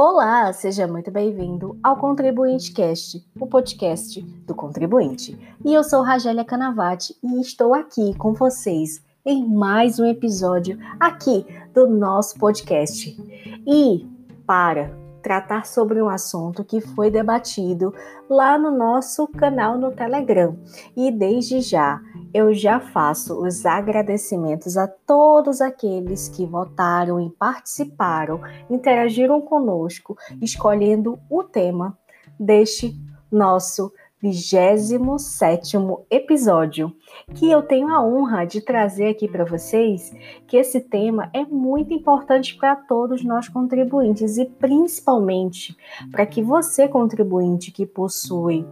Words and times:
Olá, 0.00 0.52
seja 0.52 0.86
muito 0.86 1.10
bem-vindo 1.10 1.76
ao 1.82 1.96
Contribuinte 1.96 2.70
Cast, 2.70 3.20
o 3.36 3.48
podcast 3.48 4.22
do 4.46 4.54
contribuinte. 4.54 5.36
E 5.64 5.74
eu 5.74 5.82
sou 5.82 6.02
Ragélia 6.02 6.44
Canavati 6.44 7.16
e 7.20 7.40
estou 7.40 7.74
aqui 7.74 8.16
com 8.16 8.32
vocês 8.32 9.02
em 9.26 9.44
mais 9.44 9.98
um 9.98 10.06
episódio 10.06 10.78
aqui 11.00 11.44
do 11.74 11.88
nosso 11.88 12.38
podcast. 12.38 13.20
E 13.66 14.06
para 14.46 14.96
tratar 15.20 15.66
sobre 15.66 16.00
um 16.00 16.08
assunto 16.08 16.62
que 16.62 16.80
foi 16.80 17.10
debatido 17.10 17.92
lá 18.30 18.56
no 18.56 18.70
nosso 18.70 19.26
canal 19.26 19.76
no 19.76 19.90
Telegram. 19.90 20.56
E 20.96 21.10
desde 21.10 21.60
já 21.60 22.00
eu 22.32 22.52
já 22.52 22.80
faço 22.80 23.42
os 23.42 23.64
agradecimentos 23.64 24.76
a 24.76 24.86
todos 24.86 25.60
aqueles 25.60 26.28
que 26.28 26.44
votaram 26.44 27.20
e 27.20 27.30
participaram, 27.30 28.40
interagiram 28.70 29.40
conosco, 29.40 30.16
escolhendo 30.40 31.18
o 31.30 31.42
tema 31.42 31.96
deste 32.38 32.94
nosso 33.30 33.92
27 34.20 35.76
episódio, 36.10 36.92
que 37.34 37.48
eu 37.48 37.62
tenho 37.62 37.88
a 37.88 38.04
honra 38.04 38.44
de 38.44 38.60
trazer 38.60 39.10
aqui 39.10 39.28
para 39.28 39.44
vocês, 39.44 40.12
que 40.46 40.56
esse 40.56 40.80
tema 40.80 41.30
é 41.32 41.44
muito 41.44 41.94
importante 41.94 42.56
para 42.56 42.74
todos 42.74 43.22
nós 43.22 43.48
contribuintes 43.48 44.36
e 44.36 44.44
principalmente 44.44 45.76
para 46.10 46.26
que 46.26 46.42
você 46.42 46.88
contribuinte 46.88 47.70
que 47.70 47.86
possui 47.86 48.66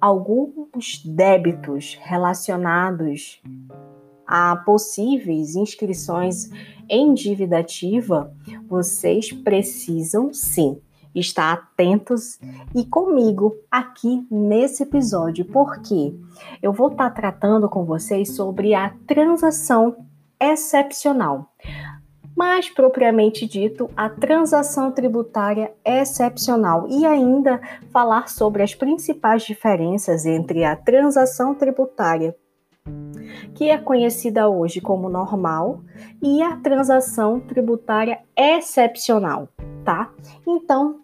alguns 0.00 1.04
débitos 1.04 1.98
relacionados 2.02 3.40
a 4.26 4.56
possíveis 4.56 5.56
inscrições 5.56 6.48
em 6.88 7.12
dívida 7.12 7.58
ativa, 7.58 8.32
vocês 8.68 9.32
precisam 9.32 10.32
sim 10.32 10.80
estar 11.14 11.52
atentos 11.52 12.38
e 12.74 12.84
comigo 12.84 13.56
aqui 13.68 14.24
nesse 14.30 14.84
episódio, 14.84 15.44
porque 15.44 16.14
eu 16.62 16.72
vou 16.72 16.88
estar 16.88 17.10
tratando 17.10 17.68
com 17.68 17.84
vocês 17.84 18.34
sobre 18.34 18.74
a 18.74 18.94
transação 19.06 19.96
excepcional. 20.40 21.52
Mais 22.36 22.68
propriamente 22.70 23.46
dito, 23.46 23.90
a 23.96 24.08
transação 24.08 24.90
tributária 24.92 25.72
excepcional 25.84 26.86
e 26.88 27.04
ainda 27.04 27.60
falar 27.92 28.28
sobre 28.28 28.62
as 28.62 28.74
principais 28.74 29.42
diferenças 29.42 30.24
entre 30.24 30.64
a 30.64 30.76
transação 30.76 31.54
tributária 31.54 32.34
que 33.54 33.68
é 33.68 33.78
conhecida 33.78 34.48
hoje 34.48 34.80
como 34.80 35.08
normal, 35.08 35.82
e 36.22 36.42
a 36.42 36.56
transação 36.56 37.40
tributária 37.40 38.20
excepcional, 38.36 39.48
tá? 39.84 40.10
Então, 40.46 41.00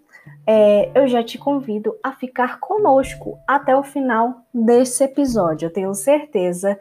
é, 0.46 0.90
eu 0.94 1.08
já 1.08 1.22
te 1.22 1.38
convido 1.38 1.94
a 2.02 2.12
ficar 2.12 2.60
conosco 2.60 3.38
até 3.46 3.76
o 3.76 3.82
final 3.82 4.42
desse 4.54 5.04
episódio. 5.04 5.66
Eu 5.66 5.72
tenho 5.72 5.92
certeza 5.94 6.78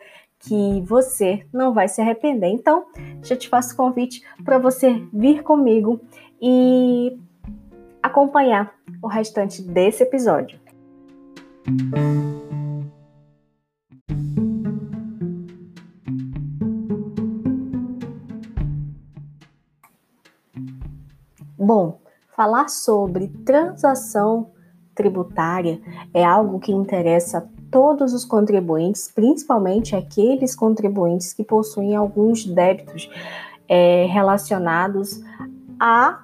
que 0.48 0.82
você 0.82 1.46
não 1.52 1.74
vai 1.74 1.88
se 1.88 2.02
arrepender. 2.02 2.48
Então, 2.48 2.86
já 3.24 3.36
te 3.36 3.50
faço 3.50 3.76
convite 3.76 4.24
para 4.44 4.58
você 4.58 5.02
vir 5.14 5.44
comigo 5.44 6.00
e 6.42 7.18
acompanhar 8.02 8.74
o 9.02 9.08
restante 9.08 9.62
desse 9.62 10.04
episódio. 10.04 10.60
Bom, 21.58 22.00
Falar 22.36 22.68
sobre 22.68 23.30
transação 23.46 24.52
tributária 24.94 25.80
é 26.14 26.22
algo 26.22 26.60
que 26.60 26.74
interessa 26.74 27.50
todos 27.72 28.14
os 28.14 28.26
contribuintes, 28.26 29.12
principalmente 29.14 29.96
aqueles 29.96 30.56
contribuintes 30.56 31.34
que 31.34 31.44
possuem 31.44 31.96
alguns 31.96 32.46
débitos 32.46 33.10
é, 33.68 34.06
relacionados 34.06 35.22
a 35.80 36.24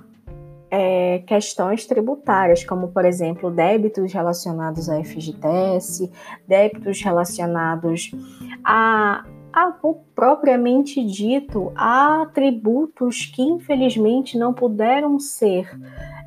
é, 0.70 1.20
questões 1.28 1.86
tributárias, 1.86 2.64
como, 2.64 2.88
por 2.90 3.04
exemplo, 3.04 3.52
débitos 3.52 4.14
relacionados 4.14 4.88
a 4.90 5.04
FGTS, 5.04 6.10
débitos 6.48 7.02
relacionados 7.02 8.12
a 8.64 9.26
a, 9.54 9.76
propriamente 10.16 11.04
dito, 11.04 11.72
há 11.76 12.26
tributos 12.34 13.26
que 13.26 13.42
infelizmente 13.42 14.38
não 14.38 14.54
puderam 14.54 15.20
ser 15.20 15.70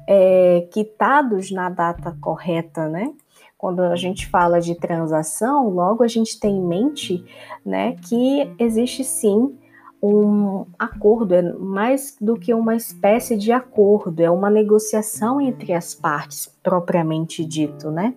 é, 0.06 0.68
quitados 0.70 1.50
na 1.50 1.70
data 1.70 2.16
correta, 2.20 2.88
né? 2.88 3.12
Quando 3.64 3.80
a 3.80 3.96
gente 3.96 4.26
fala 4.26 4.60
de 4.60 4.74
transação, 4.74 5.70
logo 5.70 6.02
a 6.02 6.06
gente 6.06 6.38
tem 6.38 6.54
em 6.54 6.62
mente 6.62 7.24
né, 7.64 7.96
que 7.96 8.54
existe 8.58 9.02
sim 9.02 9.56
um 10.02 10.66
acordo, 10.78 11.34
é 11.34 11.40
mais 11.40 12.14
do 12.20 12.38
que 12.38 12.52
uma 12.52 12.76
espécie 12.76 13.38
de 13.38 13.52
acordo, 13.52 14.20
é 14.20 14.30
uma 14.30 14.50
negociação 14.50 15.40
entre 15.40 15.72
as 15.72 15.94
partes, 15.94 16.54
propriamente 16.62 17.42
dito, 17.42 17.90
né? 17.90 18.14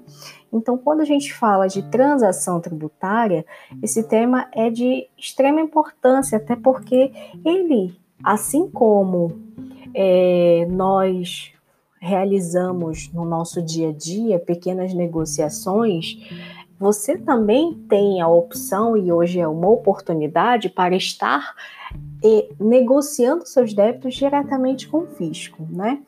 Então, 0.51 0.77
quando 0.77 0.99
a 0.99 1.05
gente 1.05 1.33
fala 1.33 1.65
de 1.67 1.81
transação 1.83 2.59
tributária, 2.59 3.45
esse 3.81 4.03
tema 4.03 4.49
é 4.53 4.69
de 4.69 5.07
extrema 5.17 5.61
importância, 5.61 6.39
até 6.39 6.57
porque 6.57 7.09
ele, 7.45 7.97
assim 8.21 8.69
como 8.69 9.31
é, 9.95 10.67
nós 10.69 11.56
realizamos 11.99 13.11
no 13.11 13.25
nosso 13.25 13.61
dia 13.61 13.89
a 13.89 13.93
dia 13.93 14.39
pequenas 14.39 14.93
negociações, 14.93 16.17
você 16.79 17.17
também 17.17 17.73
tem 17.89 18.21
a 18.21 18.27
opção, 18.27 18.95
e 18.95 19.11
hoje 19.11 19.39
é 19.39 19.47
uma 19.47 19.67
oportunidade, 19.67 20.69
para 20.69 20.95
estar 20.95 21.55
e, 22.23 22.49
negociando 22.59 23.47
seus 23.47 23.73
débitos 23.73 24.13
diretamente 24.13 24.87
com 24.87 24.99
o 24.99 25.07
fisco, 25.07 25.67
né? 25.71 25.99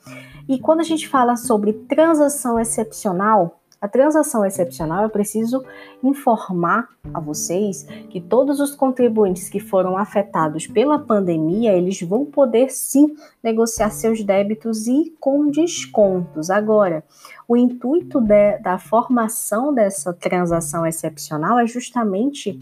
E 0.48 0.60
quando 0.60 0.82
a 0.82 0.84
gente 0.84 1.08
fala 1.08 1.36
sobre 1.36 1.74
transação 1.74 2.60
excepcional, 2.60 3.60
a 3.82 3.88
transação 3.88 4.46
excepcional, 4.46 5.04
eu 5.04 5.10
preciso 5.10 5.64
informar 6.04 6.90
a 7.14 7.20
vocês 7.20 7.84
que 8.10 8.20
todos 8.20 8.60
os 8.60 8.76
contribuintes 8.76 9.48
que 9.48 9.60
foram 9.60 9.98
afetados 9.98 10.68
pela 10.68 11.00
pandemia, 11.00 11.74
eles 11.74 12.02
vão 12.02 12.26
poder 12.26 12.70
sim 12.70 13.16
negociar 13.42 13.90
seus 13.90 14.22
débitos 14.22 14.86
e 14.88 15.16
com 15.20 15.50
descontos. 15.50 16.50
Agora, 16.50 17.04
o 17.48 17.56
intuito 17.56 18.20
de, 18.20 18.58
da 18.58 18.78
formação 18.78 19.74
dessa 19.74 20.14
transação 20.14 20.86
excepcional 20.86 21.58
é 21.58 21.66
justamente 21.66 22.60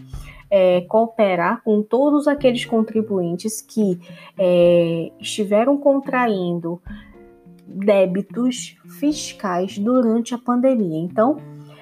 é, 0.50 0.82
cooperar 0.82 1.62
com 1.62 1.82
todos 1.82 2.26
aqueles 2.26 2.64
contribuintes 2.64 3.60
que 3.60 4.00
é, 4.38 5.10
estiveram 5.20 5.76
contraindo 5.76 6.80
débitos 7.68 8.76
fiscais 8.98 9.78
durante 9.78 10.34
a 10.34 10.38
pandemia. 10.38 10.98
Então, 10.98 11.36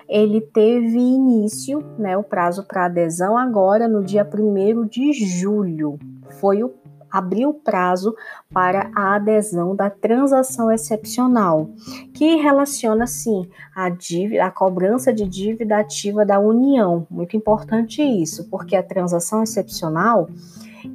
ele 0.09 0.41
teve 0.41 0.99
início, 0.99 1.83
né, 1.99 2.17
o 2.17 2.23
prazo 2.23 2.65
para 2.65 2.87
adesão 2.87 3.37
agora 3.37 3.89
no 3.89 4.05
dia 4.05 4.25
1 4.25 4.87
de 4.87 5.13
julho. 5.13 5.99
Foi 6.41 6.63
o 6.63 6.75
abriu 7.11 7.51
o 7.51 7.55
prazo 7.55 8.15
para 8.53 8.91
a 8.95 9.15
adesão 9.15 9.75
da 9.75 9.89
transação 9.89 10.71
excepcional, 10.71 11.71
que 12.13 12.37
relaciona 12.37 13.07
sim 13.07 13.49
a 13.75 13.89
dívida, 13.89 14.45
a 14.45 14.51
cobrança 14.51 15.13
de 15.13 15.27
dívida 15.27 15.79
ativa 15.79 16.27
da 16.27 16.39
União. 16.39 17.07
Muito 17.11 17.37
importante 17.37 18.03
isso, 18.03 18.51
porque 18.51 18.77
a 18.77 18.83
transação 18.83 19.43
excepcional 19.43 20.29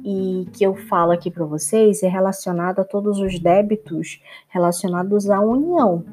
e 0.04 0.46
que 0.52 0.64
eu 0.64 0.74
falo 0.74 1.12
aqui 1.12 1.30
para 1.30 1.44
vocês 1.44 2.02
é 2.02 2.08
relacionado 2.08 2.80
a 2.80 2.84
todos 2.84 3.18
os 3.18 3.38
débitos 3.38 4.20
relacionados 4.48 5.30
à 5.30 5.40
União. 5.40 6.04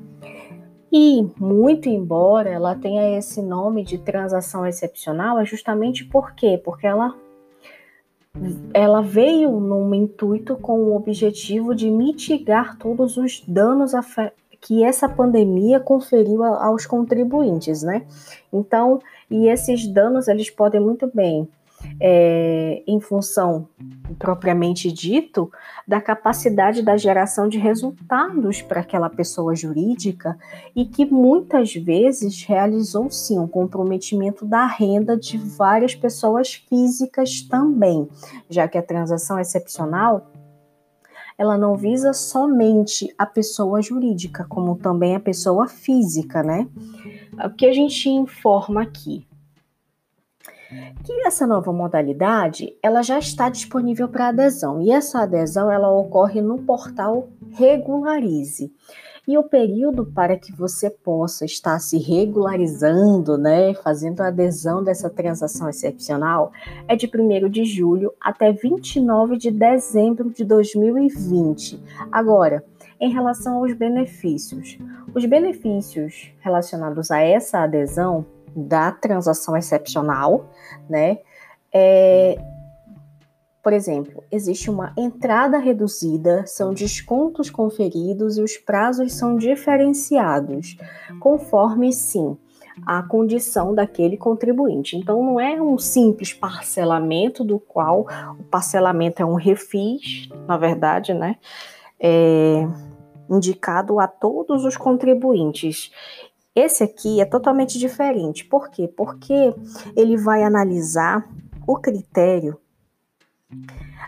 E, 0.92 1.28
muito 1.40 1.88
embora 1.88 2.50
ela 2.50 2.76
tenha 2.76 3.18
esse 3.18 3.42
nome 3.42 3.84
de 3.84 3.98
transação 3.98 4.66
excepcional, 4.66 5.40
é 5.40 5.46
justamente 5.46 6.04
por 6.04 6.34
quê? 6.34 6.60
Porque 6.64 6.88
ela, 6.88 7.16
ela 8.74 9.02
veio 9.02 9.60
num 9.60 9.94
intuito 9.94 10.56
com 10.56 10.80
o 10.80 10.96
objetivo 10.96 11.76
de 11.76 11.92
mitigar 11.92 12.78
todos 12.78 13.18
os 13.18 13.44
danos 13.48 13.94
que 14.60 14.84
essa 14.84 15.08
pandemia 15.08 15.80
conferiu 15.80 16.44
aos 16.44 16.86
contribuintes, 16.86 17.84
né? 17.84 18.06
Então, 18.52 19.00
e 19.30 19.48
esses 19.48 19.88
danos 19.88 20.28
eles 20.28 20.50
podem 20.50 20.82
muito 20.82 21.10
bem 21.14 21.48
é, 22.00 22.84
em 22.88 23.00
função 23.00 23.68
propriamente 24.18 24.92
dito 24.92 25.52
da 25.88 26.02
capacidade 26.02 26.82
da 26.82 26.98
geração 26.98 27.48
de 27.48 27.58
resultados 27.58 28.62
para 28.62 28.82
aquela 28.82 29.10
pessoa 29.10 29.56
jurídica 29.56 30.38
e 30.76 30.86
que 30.86 31.06
muitas 31.06 31.74
vezes 31.74 32.44
realizou 32.44 33.10
sim 33.10 33.40
um 33.40 33.48
comprometimento 33.48 34.46
da 34.46 34.66
renda 34.66 35.16
de 35.16 35.38
várias 35.38 35.96
pessoas 35.96 36.54
físicas 36.54 37.42
também, 37.42 38.08
já 38.50 38.68
que 38.68 38.78
a 38.78 38.84
transação 38.84 39.40
excepcional 39.40 40.32
ela 41.38 41.58
não 41.58 41.74
visa 41.78 42.12
somente 42.12 43.14
a 43.18 43.26
pessoa 43.26 43.82
jurídica, 43.82 44.46
como 44.50 44.76
também 44.76 45.16
a 45.16 45.22
pessoa 45.22 45.70
física, 45.70 46.44
né? 46.44 46.68
O 47.46 47.50
que 47.52 47.66
a 47.66 47.72
gente 47.72 48.10
informa 48.10 48.82
aqui? 48.82 49.29
Que 51.04 51.26
essa 51.26 51.48
nova 51.48 51.74
modalidade, 51.74 52.78
ela 52.84 53.02
já 53.02 53.18
está 53.18 53.50
disponível 53.50 54.08
para 54.08 54.28
adesão, 54.28 54.82
e 54.82 54.92
essa 54.92 55.22
adesão 55.22 55.72
ela 55.72 55.92
ocorre 55.92 56.42
no 56.42 56.60
portal 56.60 57.30
Regularize. 57.52 58.72
E 59.28 59.38
o 59.38 59.44
período 59.44 60.06
para 60.06 60.38
que 60.38 60.52
você 60.52 60.90
possa 60.90 61.46
estar 61.46 61.80
se 61.80 61.98
regularizando, 61.98 63.38
né, 63.38 63.74
fazendo 63.76 64.22
a 64.22 64.28
adesão 64.28 64.84
dessa 64.84 65.10
transação 65.10 65.70
excepcional, 65.70 66.52
é 66.88 66.96
de 66.96 67.08
1 67.08 67.50
de 67.50 67.64
julho 67.64 68.12
até 68.20 68.52
29 68.52 69.38
de 69.38 69.52
dezembro 69.52 70.32
de 70.32 70.44
2020. 70.44 71.80
Agora, 72.12 72.64
em 73.00 73.12
relação 73.12 73.58
aos 73.58 73.74
benefícios, 73.74 74.78
os 75.14 75.26
benefícios 75.26 76.32
relacionados 76.40 77.12
a 77.12 77.22
essa 77.22 77.60
adesão 77.60 78.26
da 78.56 78.92
transação 78.92 79.56
excepcional, 79.56 80.50
né, 80.90 81.20
é, 81.74 82.38
por 83.62 83.74
exemplo, 83.74 84.24
existe 84.32 84.70
uma 84.70 84.94
entrada 84.98 85.58
reduzida, 85.58 86.46
são 86.48 86.74
descontos 86.74 87.50
conferidos 87.50 88.38
e 88.38 88.42
os 88.42 88.58
prazos 88.58 89.14
são 89.14 89.36
diferenciados, 89.36 90.78
conforme 91.20 91.92
sim 91.92 92.38
a 92.86 93.04
condição 93.04 93.76
daquele 93.76 94.16
contribuinte. 94.16 94.96
Então, 94.96 95.22
não 95.24 95.40
é 95.40 95.62
um 95.62 95.78
simples 95.78 96.34
parcelamento, 96.34 97.44
do 97.44 97.60
qual 97.60 98.08
o 98.40 98.44
parcelamento 98.44 99.22
é 99.22 99.26
um 99.26 99.36
refis, 99.36 100.30
na 100.48 100.58
verdade, 100.58 101.14
né? 101.14 101.36
É 102.00 102.66
indicado 103.30 104.00
a 104.00 104.08
todos 104.08 104.66
os 104.66 104.76
contribuintes. 104.76 105.92
Esse 106.56 106.84
aqui 106.84 107.22
é 107.22 107.26
totalmente 107.26 107.78
diferente. 107.78 108.46
Por 108.46 108.70
quê? 108.70 108.88
Porque 108.88 109.54
ele 109.96 110.18
vai 110.18 110.44
analisar 110.44 111.28
o 111.68 111.76
critério 111.78 112.60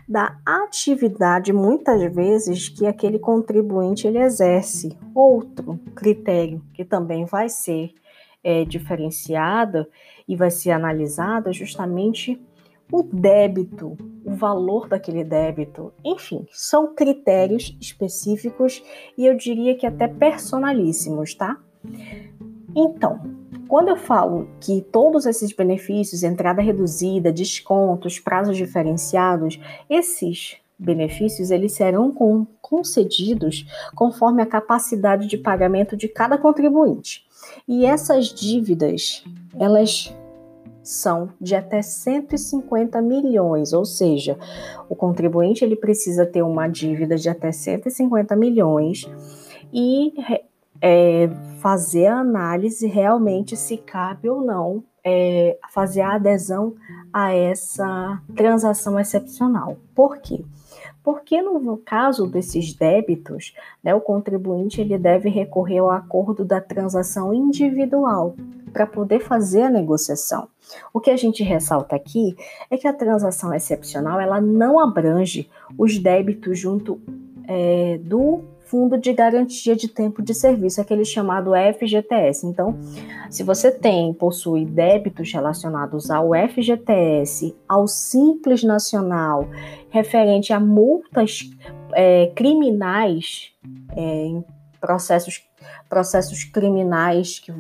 da 0.08 0.38
atividade 0.46 1.54
muitas 1.54 2.02
vezes 2.14 2.70
que 2.70 2.86
aquele 2.86 3.18
contribuinte 3.18 4.08
ele 4.08 4.20
exerce. 4.20 4.98
Outro 5.16 5.80
critério 5.96 6.62
que 6.74 6.84
também 6.84 7.26
vai 7.26 7.50
ser 7.50 7.94
é, 8.44 8.66
diferenciado 8.66 9.88
e 10.28 10.36
vai 10.36 10.52
ser 10.52 10.72
analisado 10.72 11.50
é 11.50 11.54
justamente 11.54 12.42
o 12.92 13.04
débito, 13.04 13.98
o 14.26 14.34
valor 14.36 14.88
daquele 14.88 15.24
débito. 15.24 15.94
Enfim, 16.04 16.46
são 16.52 16.94
critérios 16.94 17.76
específicos 17.80 18.84
e 19.18 19.26
eu 19.26 19.36
diria 19.36 19.78
que 19.78 19.88
até 19.88 20.08
personalíssimos, 20.08 21.34
tá? 21.34 21.58
Então, 22.76 23.20
quando 23.68 23.90
eu 23.90 23.98
falo 23.98 24.50
que 24.60 24.82
todos 24.92 25.26
esses 25.26 25.54
benefícios, 25.54 26.24
entrada 26.24 26.62
reduzida, 26.62 27.32
descontos, 27.32 28.20
prazos 28.20 28.58
diferenciados, 28.58 29.60
esses 29.90 30.58
benefícios 30.78 31.52
eles 31.52 31.74
serão 31.74 32.12
concedidos 32.62 33.66
conforme 33.96 34.42
a 34.42 34.48
capacidade 34.48 35.28
de 35.28 35.38
pagamento 35.38 35.96
de 35.96 36.08
cada 36.08 36.38
contribuinte. 36.38 37.26
E 37.68 37.86
essas 37.86 38.28
dívidas, 38.28 39.24
elas 39.60 40.14
são 40.84 41.30
de 41.40 41.56
até 41.56 41.82
150 41.82 43.02
milhões, 43.02 43.72
ou 43.72 43.86
seja, 43.86 44.38
o 44.90 44.96
contribuinte 44.96 45.64
ele 45.64 45.76
precisa 45.76 46.26
ter 46.26 46.42
uma 46.42 46.68
dívida 46.68 47.16
de 47.16 47.30
até 47.30 47.52
150 47.52 48.36
milhões 48.36 49.08
e 49.72 50.14
é, 50.82 51.30
fazer 51.60 52.08
a 52.08 52.20
análise 52.20 52.88
realmente 52.88 53.56
se 53.56 53.78
cabe 53.78 54.28
ou 54.28 54.42
não 54.42 54.84
é, 55.04 55.58
fazer 55.72 56.02
a 56.02 56.16
adesão 56.16 56.76
a 57.12 57.34
essa 57.34 58.22
transação 58.36 59.00
excepcional. 59.00 59.78
Por 59.96 60.18
quê? 60.18 60.44
Porque 61.04 61.42
no 61.42 61.78
caso 61.78 62.28
desses 62.28 62.74
débitos, 62.74 63.56
né, 63.84 63.94
o 63.94 64.02
contribuinte 64.02 64.82
ele 64.82 64.98
deve 64.98 65.30
recorrer 65.30 65.80
ao 65.80 65.90
acordo 65.90 66.46
da 66.46 66.62
transação 66.62 67.34
individual 67.34 68.36
para 68.72 68.86
poder 68.86 69.20
fazer 69.20 69.64
a 69.64 69.70
negociação. 69.70 70.48
O 70.94 71.00
que 71.00 71.10
a 71.10 71.18
gente 71.18 71.44
ressalta 71.44 71.96
aqui 71.96 72.36
é 72.70 72.78
que 72.78 72.88
a 72.88 72.94
transação 72.94 73.54
excepcional 73.54 74.20
ela 74.20 74.40
não 74.40 74.80
abrange 74.80 75.50
os 75.78 75.98
débitos 75.98 76.58
junto 76.58 77.02
é, 77.48 78.00
do 78.04 78.44
Fundo 78.72 78.98
de 78.98 79.12
Garantia 79.12 79.76
de 79.76 79.90
Tempo 79.90 80.22
de 80.22 80.34
Serviço, 80.34 80.80
aquele 80.80 81.04
chamado 81.04 81.52
FGTS. 81.78 82.48
Então, 82.48 82.80
se 83.30 83.44
você 83.44 83.70
tem, 83.70 84.14
possui 84.14 84.64
débitos 84.64 85.30
relacionados 85.34 86.10
ao 86.10 86.30
FGTS, 86.34 87.54
ao 87.68 87.86
Simples 87.86 88.64
Nacional, 88.64 89.46
referente 89.90 90.54
a 90.54 90.60
multas 90.62 91.50
é, 91.94 92.32
criminais, 92.34 93.52
é, 93.94 94.42
processos, 94.80 95.44
processos 95.90 96.46
criminais 96.46 97.40
que, 97.40 97.52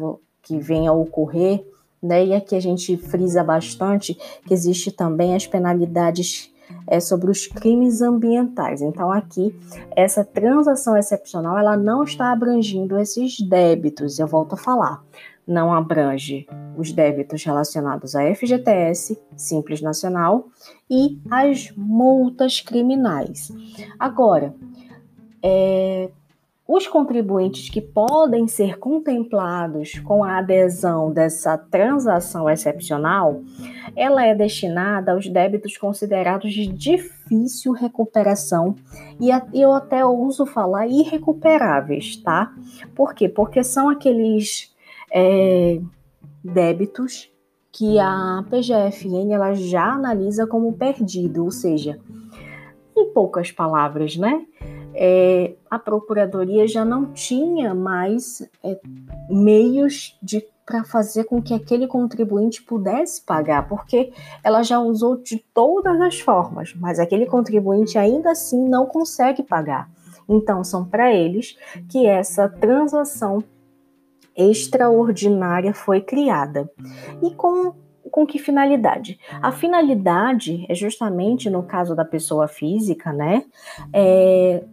que 0.42 0.60
venham 0.60 0.96
a 0.96 0.98
ocorrer, 0.98 1.62
né? 2.02 2.26
E 2.26 2.34
aqui 2.34 2.56
a 2.56 2.62
gente 2.62 2.96
frisa 2.96 3.44
bastante 3.44 4.18
que 4.48 4.54
existe 4.54 4.94
também 4.94 5.36
as 5.36 5.46
penalidades 5.46 6.51
é 6.88 7.00
sobre 7.00 7.32
os 7.32 7.48
crimes 7.48 8.02
ambientais. 8.02 8.82
Então 8.82 9.12
aqui 9.12 9.56
essa 9.96 10.24
transação 10.24 10.98
excepcional 10.98 11.58
ela 11.58 11.78
não 11.78 12.04
está 12.04 12.32
abrangindo 12.32 12.98
esses 13.00 13.40
débitos. 13.40 14.20
Eu 14.20 14.28
volto 14.28 14.54
a 14.54 14.58
falar, 14.58 15.04
não 15.48 15.74
abrange 15.74 16.48
os 16.78 16.92
débitos 16.92 17.44
relacionados 17.44 18.16
à 18.16 18.24
FGTS, 18.34 19.20
Simples 19.36 19.82
Nacional 19.82 20.48
e 20.90 21.20
as 21.30 21.72
multas 21.76 22.62
criminais. 22.62 23.52
Agora, 24.00 24.54
é, 25.44 26.10
os 26.68 26.88
contribuintes 26.88 27.70
que 27.70 27.82
podem 27.82 28.48
ser 28.48 28.78
contemplados 28.78 30.00
com 30.00 30.24
a 30.24 30.38
adesão 30.38 31.12
dessa 31.12 31.58
transação 31.58 32.50
excepcional, 32.50 33.42
ela 33.96 34.26
é 34.26 34.34
destinada 34.34 35.12
aos 35.12 35.28
débitos 35.28 35.78
considerados 35.78 36.54
de 36.54 36.68
difícil 36.68 37.74
recuperação 37.74 38.76
e 39.20 39.30
eu 39.54 39.74
até 39.74 40.06
ouso 40.06 40.46
falar 40.46 40.88
irrecuperáveis, 40.88 42.16
tá? 42.18 42.54
Por 42.96 43.14
quê? 43.14 43.28
Porque 43.28 43.64
são 43.64 43.90
aqueles 43.90 44.74
é, 45.12 45.82
débitos 46.44 47.30
que 47.72 48.00
a 48.00 48.46
PGFN 48.50 49.34
ela 49.34 49.54
já 49.54 49.94
analisa 49.94 50.46
como 50.46 50.74
perdido, 50.74 51.44
ou 51.44 51.52
seja, 51.52 52.00
em 52.96 53.12
poucas 53.14 53.52
palavras, 53.52 54.16
né? 54.18 54.46
É, 54.94 55.54
a 55.70 55.80
procuradoria 55.80 56.68
já 56.68 56.84
não 56.84 57.12
tinha 57.14 57.74
mais 57.74 58.48
é, 58.64 58.80
meios 59.30 60.18
de 60.22 60.46
para 60.66 60.84
fazer 60.86 61.26
com 61.26 61.42
que 61.42 61.54
aquele 61.54 61.86
contribuinte 61.86 62.64
pudesse 62.64 63.22
pagar, 63.22 63.68
porque 63.68 64.14
ela 64.42 64.64
já 64.64 64.80
usou 64.80 65.18
de 65.18 65.44
todas 65.54 66.00
as 66.00 66.22
formas, 66.22 66.74
mas 66.76 66.98
aquele 66.98 67.26
contribuinte 67.26 67.98
ainda 67.98 68.32
assim 68.32 68.70
não 68.70 68.86
consegue 68.86 69.44
pagar. 69.44 69.90
Então, 70.30 70.64
são 70.64 70.86
para 70.86 71.14
eles 71.14 71.58
que 71.90 72.06
essa 72.06 72.48
transação 72.48 73.44
extraordinária 74.34 75.74
foi 75.74 76.00
criada. 76.00 76.72
E 77.22 77.32
com 77.32 77.74
com 78.10 78.26
que 78.26 78.38
finalidade? 78.38 79.18
A 79.42 79.52
finalidade 79.52 80.66
é 80.68 80.76
justamente 80.76 81.50
no 81.50 81.64
caso 81.64 81.96
da 81.96 82.04
pessoa 82.04 82.48
física, 82.48 83.14
né? 83.14 83.46
É, 83.94 84.64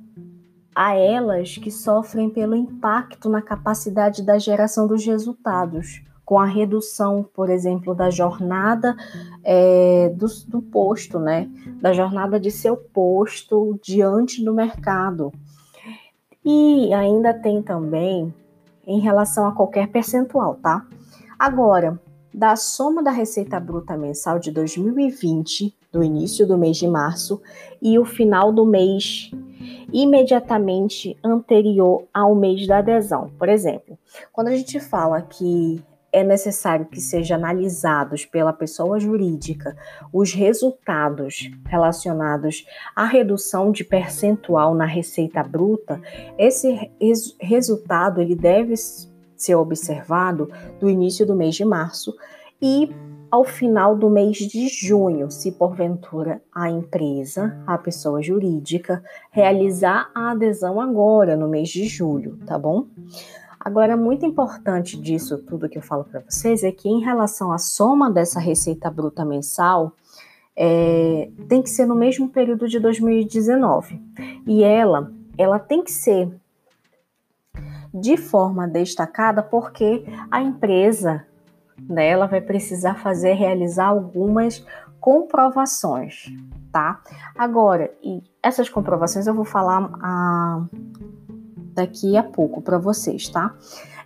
a 0.79 0.95
elas 0.95 1.59
que 1.59 1.73
sofrem 1.73 2.31
pelo 2.31 2.55
impacto 2.55 3.29
na 3.29 3.43
capacidade 3.43 4.23
da 4.23 4.39
geração 4.39 4.87
dos 4.87 5.05
resultados, 5.05 6.05
com 6.25 6.39
a 6.39 6.45
redução, 6.45 7.29
por 7.35 7.51
exemplo, 7.51 7.97
da 7.97 8.11
jornada 8.11 8.97
é, 9.43 10.09
do, 10.15 10.29
do 10.47 10.63
posto, 10.63 11.19
né? 11.19 11.51
Da 11.83 11.93
jornada 11.93 12.39
de 12.39 12.53
seu 12.53 12.77
posto 12.77 13.77
diante 13.83 14.45
do 14.45 14.55
mercado. 14.55 15.33
E 16.45 16.95
ainda 16.95 17.35
tem 17.35 17.61
também 17.61 18.33
em 18.87 19.01
relação 19.01 19.49
a 19.49 19.53
qualquer 19.53 19.89
percentual, 19.89 20.55
tá? 20.63 20.87
Agora, 21.37 22.01
da 22.33 22.55
soma 22.55 23.03
da 23.03 23.11
receita 23.11 23.59
bruta 23.59 23.97
mensal 23.97 24.39
de 24.39 24.53
2020, 24.53 25.77
do 25.91 26.05
início 26.05 26.47
do 26.47 26.57
mês 26.57 26.77
de 26.77 26.87
março, 26.87 27.43
e 27.83 27.99
o 27.99 28.05
final 28.05 28.53
do 28.53 28.65
mês 28.65 29.33
imediatamente 29.93 31.17
anterior 31.25 32.07
ao 32.13 32.35
mês 32.35 32.67
da 32.67 32.79
adesão. 32.79 33.31
Por 33.39 33.49
exemplo, 33.49 33.99
quando 34.33 34.49
a 34.49 34.57
gente 34.57 34.81
fala 34.81 35.23
que 35.23 35.83
é 36.13 36.25
necessário 36.25 36.87
que 36.87 37.01
sejam 37.01 37.37
analisados 37.37 38.25
pela 38.25 38.53
pessoa 38.53 38.99
jurídica 38.99 39.77
os 40.13 40.33
resultados 40.33 41.51
relacionados 41.67 42.67
à 42.97 43.05
redução 43.05 43.71
de 43.71 43.85
percentual 43.85 44.75
na 44.75 44.87
receita 44.87 45.43
bruta, 45.43 46.01
esse 46.39 46.91
res 47.01 47.37
resultado 47.41 48.21
ele 48.21 48.35
deve 48.35 48.75
ser 49.37 49.55
observado 49.55 50.51
do 50.81 50.89
início 50.89 51.27
do 51.27 51.37
mês 51.37 51.55
de 51.55 51.65
março 51.65 52.15
e 52.61 52.91
ao 53.31 53.45
final 53.45 53.97
do 53.97 54.09
mês 54.09 54.37
de 54.39 54.69
junho, 54.69 55.31
se 55.31 55.53
porventura 55.53 56.43
a 56.55 56.71
empresa, 56.71 57.63
a 57.67 57.77
pessoa 57.77 58.23
jurídica, 58.23 59.03
realizar 59.31 60.11
a 60.15 60.31
adesão 60.31 60.81
agora 60.81 61.37
no 61.37 61.49
mês 61.49 61.69
de 61.69 61.87
julho, 61.87 62.39
tá 62.47 62.59
bom? 62.59 62.87
Agora, 63.61 63.97
muito 63.97 64.25
importante 64.25 64.97
disso 64.99 65.39
tudo 65.39 65.69
que 65.69 65.77
eu 65.77 65.83
falo 65.83 66.05
para 66.05 66.21
vocês 66.21 66.63
é 66.63 66.73
que, 66.73 66.89
em 66.89 67.01
relação 67.01 67.53
à 67.53 67.59
soma 67.59 68.11
dessa 68.11 68.41
receita 68.41 68.91
bruta 68.91 69.25
mensal, 69.25 69.93
é, 70.57 71.31
tem 71.49 71.61
que 71.61 71.69
ser 71.69 71.87
no 71.87 71.95
mesmo 71.95 72.29
período 72.29 72.67
de 72.67 72.79
2019. 72.79 74.01
E 74.47 74.63
ela, 74.63 75.13
ela 75.37 75.59
tem 75.59 75.83
que 75.83 75.93
ser 75.93 76.33
de 77.93 78.17
forma 78.17 78.67
destacada 78.67 79.43
porque 79.43 80.05
a 80.31 80.41
empresa 80.41 81.27
né, 81.89 82.09
ela 82.09 82.27
vai 82.27 82.41
precisar 82.41 82.95
fazer, 82.95 83.35
realizar 83.35 83.87
algumas 83.87 84.65
comprovações, 85.01 86.27
tá? 86.73 87.01
Agora, 87.37 87.91
e 88.03 88.23
essas 88.43 88.69
comprovações 88.69 89.27
eu 89.27 89.35
vou 89.35 89.45
falar 89.45 89.91
a, 90.03 90.65
daqui 91.75 92.17
a 92.17 92.23
pouco 92.23 92.61
para 92.61 92.79
vocês, 92.79 93.29
tá? 93.29 93.55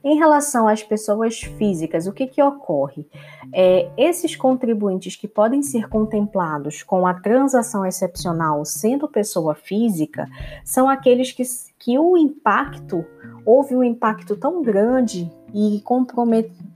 Em 0.05 0.19
relação 0.19 0.67
às 0.67 0.83
pessoas 0.83 1.41
físicas, 1.41 2.09
o 2.09 2.13
que, 2.13 2.27
que 2.27 2.43
ocorre? 2.43 3.07
É, 3.53 3.89
esses 3.97 4.35
contribuintes 4.35 5.15
que 5.15 5.29
podem 5.29 5.63
ser 5.63 5.89
contemplados 5.89 6.83
com 6.83 7.07
a 7.07 7.15
transação 7.15 7.87
excepcional 7.87 8.65
sendo 8.65 9.07
pessoa 9.07 9.55
física 9.55 10.27
são 10.65 10.89
aqueles 10.89 11.31
que, 11.31 11.45
que 11.79 11.99
o 12.01 12.17
impacto, 12.17 13.05
houve 13.47 13.77
um 13.77 13.85
impacto 13.85 14.35
tão 14.37 14.61
grande 14.61 15.31
e 15.55 15.81
compromet, 15.85 16.51
com, 16.51 16.72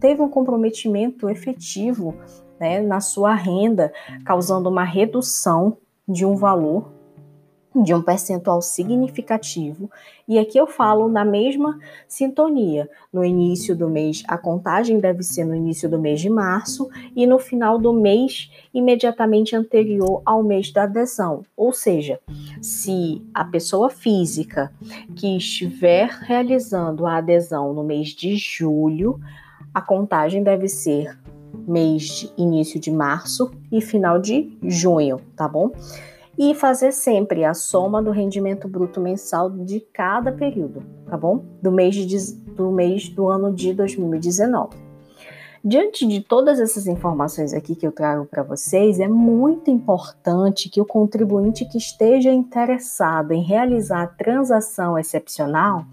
teve 0.00 0.22
um 0.22 0.28
comprometimento 0.28 1.28
efetivo 1.28 2.14
né, 2.58 2.80
na 2.80 3.00
sua 3.00 3.34
renda, 3.34 3.92
causando 4.24 4.68
uma 4.68 4.84
redução 4.84 5.76
de 6.08 6.24
um 6.24 6.36
valor 6.36 6.94
de 7.82 7.92
um 7.92 8.00
percentual 8.00 8.62
significativo, 8.62 9.90
e 10.28 10.38
aqui 10.38 10.56
eu 10.56 10.66
falo 10.66 11.08
na 11.08 11.24
mesma 11.24 11.78
sintonia. 12.06 12.88
No 13.12 13.24
início 13.24 13.74
do 13.74 13.88
mês, 13.88 14.22
a 14.28 14.38
contagem 14.38 15.00
deve 15.00 15.22
ser 15.22 15.44
no 15.44 15.54
início 15.54 15.88
do 15.88 15.98
mês 15.98 16.20
de 16.20 16.30
março 16.30 16.88
e 17.16 17.26
no 17.26 17.38
final 17.38 17.78
do 17.78 17.92
mês 17.92 18.50
imediatamente 18.72 19.56
anterior 19.56 20.22
ao 20.24 20.42
mês 20.42 20.72
da 20.72 20.84
adesão. 20.84 21.42
Ou 21.56 21.72
seja, 21.72 22.20
se 22.62 23.20
a 23.34 23.44
pessoa 23.44 23.90
física 23.90 24.72
que 25.16 25.36
estiver 25.36 26.08
realizando 26.08 27.06
a 27.06 27.16
adesão 27.16 27.74
no 27.74 27.82
mês 27.82 28.10
de 28.10 28.36
julho, 28.36 29.20
a 29.74 29.82
contagem 29.82 30.42
deve 30.42 30.68
ser 30.68 31.18
mês 31.66 32.02
de 32.02 32.32
início 32.38 32.78
de 32.78 32.90
março 32.90 33.50
e 33.70 33.80
final 33.80 34.18
de 34.18 34.56
junho, 34.62 35.20
tá 35.36 35.48
bom? 35.48 35.72
e 36.38 36.54
fazer 36.54 36.92
sempre 36.92 37.44
a 37.44 37.54
soma 37.54 38.02
do 38.02 38.10
rendimento 38.10 38.68
bruto 38.68 39.00
mensal 39.00 39.48
de 39.50 39.80
cada 39.80 40.32
período, 40.32 40.82
tá 41.06 41.16
bom? 41.16 41.44
Do 41.62 41.70
mês, 41.70 41.94
de, 41.94 42.34
do, 42.56 42.70
mês 42.70 43.08
do 43.08 43.28
ano 43.28 43.52
de 43.52 43.72
2019. 43.72 44.82
Diante 45.66 46.06
de 46.06 46.20
todas 46.20 46.60
essas 46.60 46.86
informações 46.86 47.54
aqui 47.54 47.74
que 47.74 47.86
eu 47.86 47.92
trago 47.92 48.26
para 48.26 48.42
vocês, 48.42 49.00
é 49.00 49.08
muito 49.08 49.70
importante 49.70 50.68
que 50.68 50.80
o 50.80 50.84
contribuinte 50.84 51.64
que 51.64 51.78
esteja 51.78 52.30
interessado 52.30 53.32
em 53.32 53.42
realizar 53.42 54.02
a 54.02 54.06
transação 54.06 54.98
excepcional, 54.98 55.86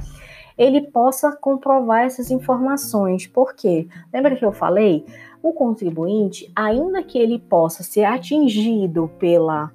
ele 0.61 0.79
possa 0.79 1.35
comprovar 1.35 2.03
essas 2.03 2.29
informações. 2.29 3.25
Por 3.25 3.55
quê? 3.55 3.87
Lembra 4.13 4.35
que 4.35 4.45
eu 4.45 4.51
falei? 4.51 5.03
O 5.41 5.53
contribuinte, 5.53 6.51
ainda 6.55 7.01
que 7.01 7.17
ele 7.17 7.39
possa 7.39 7.81
ser 7.81 8.03
atingido 8.03 9.09
pela 9.17 9.71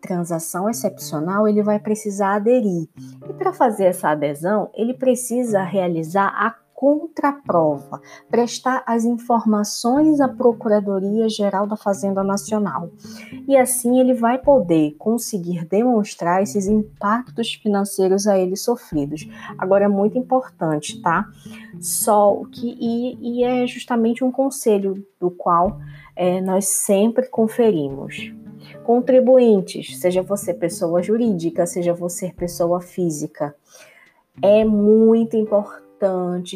transação 0.00 0.70
excepcional, 0.70 1.48
ele 1.48 1.60
vai 1.60 1.80
precisar 1.80 2.36
aderir. 2.36 2.88
E 3.28 3.32
para 3.32 3.52
fazer 3.52 3.86
essa 3.86 4.10
adesão, 4.10 4.70
ele 4.74 4.94
precisa 4.94 5.60
realizar 5.64 6.28
a 6.28 6.54
contraprova, 6.78 8.00
prestar 8.30 8.84
as 8.86 9.04
informações 9.04 10.20
à 10.20 10.28
Procuradoria 10.28 11.28
Geral 11.28 11.66
da 11.66 11.74
Fazenda 11.76 12.22
Nacional. 12.22 12.88
E 13.48 13.56
assim 13.56 13.98
ele 13.98 14.14
vai 14.14 14.38
poder 14.38 14.94
conseguir 14.96 15.64
demonstrar 15.64 16.40
esses 16.40 16.68
impactos 16.68 17.54
financeiros 17.54 18.28
a 18.28 18.38
ele 18.38 18.54
sofridos. 18.54 19.28
Agora 19.58 19.86
é 19.86 19.88
muito 19.88 20.16
importante, 20.16 21.02
tá? 21.02 21.26
Só 21.80 22.42
que 22.52 22.76
e, 22.80 23.40
e 23.40 23.42
é 23.42 23.66
justamente 23.66 24.22
um 24.22 24.30
conselho 24.30 25.04
do 25.18 25.32
qual 25.32 25.80
é, 26.14 26.40
nós 26.40 26.68
sempre 26.68 27.26
conferimos. 27.26 28.32
Contribuintes, 28.84 29.98
seja 29.98 30.22
você 30.22 30.54
pessoa 30.54 31.02
jurídica, 31.02 31.66
seja 31.66 31.92
você 31.92 32.32
pessoa 32.32 32.80
física, 32.80 33.52
é 34.40 34.64
muito 34.64 35.36
importante 35.36 35.87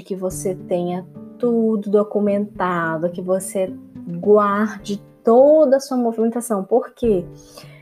que 0.04 0.14
você 0.14 0.54
tenha 0.54 1.06
tudo 1.38 1.90
documentado, 1.90 3.10
que 3.10 3.20
você 3.20 3.74
guarde 4.20 5.02
toda 5.24 5.76
a 5.76 5.80
sua 5.80 5.96
movimentação. 5.96 6.64
Por 6.64 6.94
quê? 6.94 7.24
Porque 7.24 7.72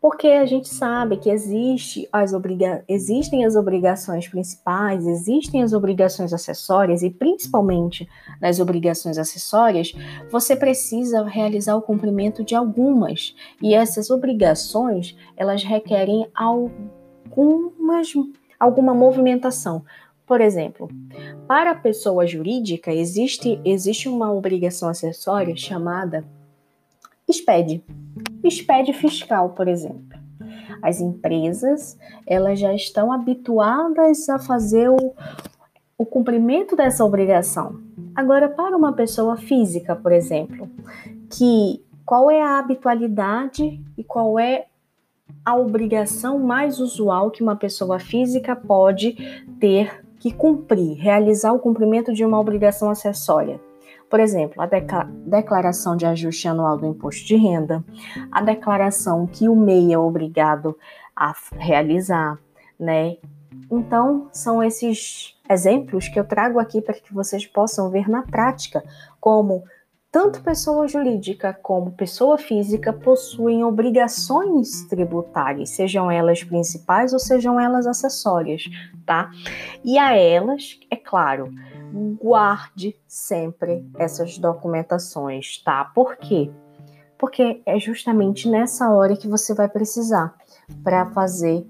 porque 0.00 0.28
a 0.28 0.46
gente 0.46 0.68
sabe 0.68 1.18
que 1.18 1.28
existe 1.28 2.08
as 2.10 2.32
obriga 2.32 2.82
existem 2.88 3.44
as 3.44 3.54
obrigações 3.54 4.26
principais, 4.26 5.06
existem 5.06 5.62
as 5.62 5.74
obrigações 5.74 6.32
acessórias, 6.32 7.02
e 7.02 7.10
principalmente 7.10 8.08
nas 8.40 8.58
obrigações 8.60 9.18
acessórias, 9.18 9.92
você 10.30 10.56
precisa 10.56 11.22
realizar 11.24 11.76
o 11.76 11.82
cumprimento 11.82 12.42
de 12.42 12.54
algumas, 12.54 13.34
e 13.62 13.74
essas 13.74 14.10
obrigações 14.10 15.14
elas 15.36 15.62
requerem 15.62 16.26
algumas, 16.34 18.08
alguma 18.58 18.94
movimentação. 18.94 19.84
Por 20.30 20.40
exemplo, 20.40 20.88
para 21.48 21.72
a 21.72 21.74
pessoa 21.74 22.24
jurídica 22.24 22.94
existe, 22.94 23.60
existe 23.64 24.08
uma 24.08 24.32
obrigação 24.32 24.88
acessória 24.88 25.56
chamada 25.56 26.24
SPED. 27.28 27.82
SPED 28.48 28.92
fiscal, 28.92 29.48
por 29.48 29.66
exemplo. 29.66 30.20
As 30.80 31.00
empresas, 31.00 31.98
elas 32.24 32.60
já 32.60 32.72
estão 32.72 33.10
habituadas 33.10 34.28
a 34.28 34.38
fazer 34.38 34.88
o, 34.88 35.14
o 35.98 36.06
cumprimento 36.06 36.76
dessa 36.76 37.04
obrigação. 37.04 37.80
Agora, 38.14 38.48
para 38.48 38.76
uma 38.76 38.92
pessoa 38.92 39.36
física, 39.36 39.96
por 39.96 40.12
exemplo, 40.12 40.70
que 41.28 41.82
qual 42.06 42.30
é 42.30 42.40
a 42.40 42.56
habitualidade 42.60 43.82
e 43.98 44.04
qual 44.04 44.38
é 44.38 44.66
a 45.44 45.56
obrigação 45.56 46.38
mais 46.38 46.78
usual 46.78 47.32
que 47.32 47.42
uma 47.42 47.56
pessoa 47.56 47.98
física 47.98 48.54
pode 48.54 49.16
ter 49.58 50.08
que 50.20 50.30
cumprir, 50.32 50.98
realizar 50.98 51.52
o 51.52 51.58
cumprimento 51.58 52.12
de 52.12 52.24
uma 52.24 52.38
obrigação 52.38 52.90
acessória? 52.90 53.58
Por 54.08 54.20
exemplo, 54.20 54.60
a 54.60 54.66
declaração 55.26 55.96
de 55.96 56.04
ajuste 56.04 56.46
anual 56.46 56.76
do 56.76 56.86
imposto 56.86 57.24
de 57.24 57.36
renda, 57.36 57.82
a 58.30 58.42
declaração 58.42 59.26
que 59.26 59.48
o 59.48 59.56
MEI 59.56 59.94
é 59.94 59.98
obrigado 59.98 60.76
a 61.16 61.32
realizar, 61.52 62.38
né? 62.78 63.16
Então, 63.70 64.28
são 64.32 64.62
esses 64.62 65.38
exemplos 65.48 66.08
que 66.08 66.18
eu 66.18 66.24
trago 66.24 66.58
aqui 66.58 66.80
para 66.80 66.94
que 66.94 67.14
vocês 67.14 67.46
possam 67.46 67.88
ver 67.88 68.08
na 68.08 68.22
prática 68.22 68.84
como 69.20 69.64
tanto 70.12 70.42
pessoa 70.42 70.88
jurídica 70.88 71.52
como 71.52 71.92
pessoa 71.92 72.36
física 72.36 72.92
possuem 72.92 73.62
obrigações 73.62 74.84
tributárias, 74.88 75.70
sejam 75.70 76.10
elas 76.10 76.42
principais 76.42 77.12
ou 77.12 77.18
sejam 77.18 77.60
elas 77.60 77.86
acessórias, 77.86 78.64
tá? 79.06 79.30
E 79.84 79.98
a 79.98 80.16
elas, 80.16 80.80
é 80.90 80.96
claro, 80.96 81.52
guarde 82.20 82.96
sempre 83.06 83.86
essas 83.96 84.36
documentações, 84.36 85.62
tá? 85.62 85.84
Por 85.84 86.16
quê? 86.16 86.50
Porque 87.16 87.62
é 87.64 87.78
justamente 87.78 88.48
nessa 88.48 88.90
hora 88.90 89.16
que 89.16 89.28
você 89.28 89.54
vai 89.54 89.68
precisar 89.68 90.34
para 90.82 91.06
fazer 91.06 91.64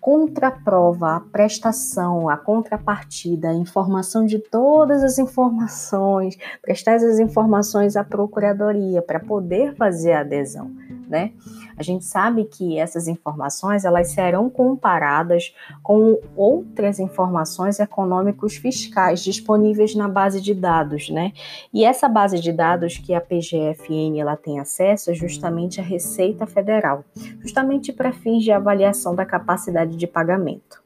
contraprova, 0.00 1.16
a 1.16 1.20
prestação, 1.20 2.28
a 2.28 2.36
contrapartida, 2.36 3.50
a 3.50 3.54
informação 3.54 4.24
de 4.24 4.38
todas 4.38 5.04
as 5.04 5.18
informações, 5.18 6.38
prestar 6.62 6.92
essas 6.92 7.18
informações 7.18 7.96
à 7.96 8.02
procuradoria 8.02 9.02
para 9.02 9.20
poder 9.20 9.74
fazer 9.76 10.12
a 10.12 10.20
adesão, 10.20 10.70
né? 11.08 11.32
A 11.80 11.82
gente 11.82 12.04
sabe 12.04 12.44
que 12.44 12.78
essas 12.78 13.08
informações 13.08 13.86
elas 13.86 14.08
serão 14.08 14.50
comparadas 14.50 15.54
com 15.82 16.20
outras 16.36 16.98
informações 16.98 17.80
econômicos 17.80 18.56
fiscais 18.56 19.24
disponíveis 19.24 19.94
na 19.94 20.06
base 20.06 20.42
de 20.42 20.52
dados, 20.52 21.08
né? 21.08 21.32
E 21.72 21.82
essa 21.82 22.06
base 22.06 22.38
de 22.38 22.52
dados 22.52 22.98
que 22.98 23.14
a 23.14 23.20
PGFN 23.20 24.20
ela 24.20 24.36
tem 24.36 24.60
acesso 24.60 25.10
é 25.10 25.14
justamente 25.14 25.80
a 25.80 25.82
Receita 25.82 26.46
Federal, 26.46 27.02
justamente 27.40 27.94
para 27.94 28.12
fins 28.12 28.44
de 28.44 28.52
avaliação 28.52 29.14
da 29.14 29.24
capacidade 29.24 29.96
de 29.96 30.06
pagamento. 30.06 30.82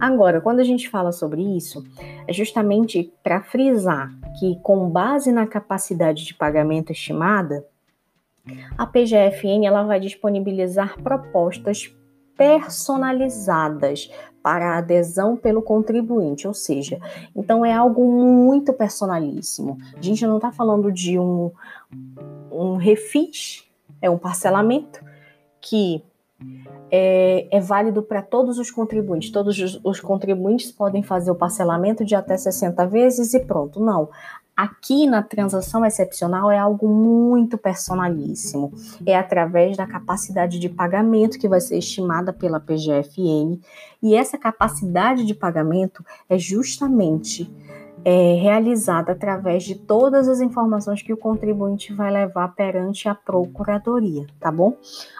Agora, 0.00 0.40
quando 0.40 0.58
a 0.58 0.64
gente 0.64 0.90
fala 0.90 1.12
sobre 1.12 1.40
isso, 1.40 1.84
é 2.26 2.32
justamente 2.32 3.12
para 3.22 3.40
frisar 3.40 4.12
que, 4.40 4.58
com 4.60 4.90
base 4.90 5.30
na 5.30 5.46
capacidade 5.46 6.24
de 6.24 6.34
pagamento 6.34 6.90
estimada, 6.90 7.64
a 8.76 8.86
PGFN 8.86 9.66
ela 9.66 9.84
vai 9.84 10.00
disponibilizar 10.00 11.00
propostas 11.02 11.94
personalizadas 12.36 14.10
para 14.42 14.78
adesão 14.78 15.36
pelo 15.36 15.62
contribuinte, 15.62 16.48
ou 16.48 16.54
seja, 16.54 16.98
então 17.36 17.64
é 17.64 17.72
algo 17.72 18.04
muito 18.10 18.72
personalíssimo. 18.72 19.78
A 19.96 20.02
gente 20.02 20.26
não 20.26 20.36
está 20.36 20.50
falando 20.50 20.90
de 20.90 21.18
um, 21.18 21.52
um 22.50 22.76
refis, 22.76 23.64
é 24.00 24.10
um 24.10 24.18
parcelamento 24.18 25.00
que 25.60 26.02
é, 26.90 27.46
é 27.50 27.60
válido 27.60 28.02
para 28.02 28.20
todos 28.20 28.58
os 28.58 28.70
contribuintes. 28.70 29.30
Todos 29.30 29.58
os, 29.58 29.80
os, 29.84 30.00
contribuintes 30.00 30.72
podem 30.72 31.02
fazer 31.02 31.30
o 31.30 31.36
parcelamento 31.36 32.04
de 32.04 32.14
até 32.14 32.36
60 32.36 32.84
vezes 32.86 33.32
e 33.34 33.40
pronto. 33.40 33.80
Não. 33.80 34.10
Aqui 34.56 35.06
na 35.06 35.22
transação 35.22 35.84
excepcional 35.84 36.50
é 36.50 36.58
algo 36.58 36.86
muito 36.86 37.56
personalíssimo. 37.56 38.72
É 39.06 39.16
através 39.16 39.76
da 39.76 39.86
capacidade 39.86 40.58
de 40.58 40.68
pagamento 40.68 41.38
que 41.38 41.48
vai 41.48 41.60
ser 41.60 41.78
estimada 41.78 42.32
pela 42.32 42.60
PGFN. 42.60 43.58
E 44.02 44.14
essa 44.14 44.36
capacidade 44.36 45.24
de 45.24 45.34
pagamento 45.34 46.04
é 46.28 46.38
justamente 46.38 47.50
é, 48.04 48.34
realizada 48.34 49.12
através 49.12 49.64
de 49.64 49.74
todas 49.74 50.28
as 50.28 50.40
informações 50.40 51.02
que 51.02 51.12
o 51.12 51.16
contribuinte 51.16 51.92
vai 51.94 52.10
levar 52.10 52.48
perante 52.54 53.08
a 53.08 53.14
procuradoria, 53.14 54.26
tá 54.40 54.50
bom? 54.50 54.76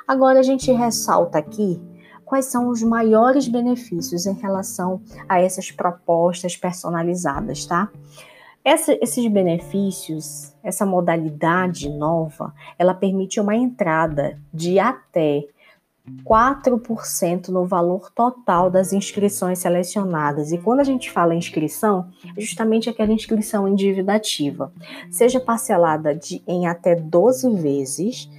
Agora 0.07 0.41
a 0.41 0.43
gente 0.43 0.71
ressalta 0.73 1.39
aqui 1.39 1.81
quais 2.25 2.47
são 2.47 2.69
os 2.69 2.83
maiores 2.83 3.47
benefícios 3.47 4.27
em 4.27 4.35
relação 4.35 5.03
a 5.29 5.41
essas 5.41 5.71
propostas 5.71 6.57
personalizadas, 6.57 7.67
tá? 7.67 7.91
Essa, 8.65 8.97
esses 9.01 9.27
benefícios, 9.27 10.55
essa 10.63 10.87
modalidade 10.87 11.89
nova, 11.89 12.55
ela 12.79 12.95
permite 12.95 13.41
uma 13.41 13.57
entrada 13.57 14.39
de 14.55 14.79
até 14.79 15.45
4% 16.25 17.49
no 17.49 17.65
valor 17.65 18.11
total 18.11 18.71
das 18.71 18.93
inscrições 18.93 19.59
selecionadas. 19.59 20.53
E 20.53 20.59
quando 20.59 20.81
a 20.81 20.85
gente 20.85 21.11
fala 21.11 21.35
inscrição, 21.35 22.09
é 22.37 22.41
justamente 22.41 22.89
aquela 22.89 23.13
inscrição 23.13 23.67
em 23.67 23.75
dívida 23.75 24.15
ativa, 24.15 24.73
seja 25.11 25.41
parcelada 25.41 26.15
de, 26.15 26.43
em 26.47 26.67
até 26.67 26.95
12 26.95 27.51
vezes 27.57 28.31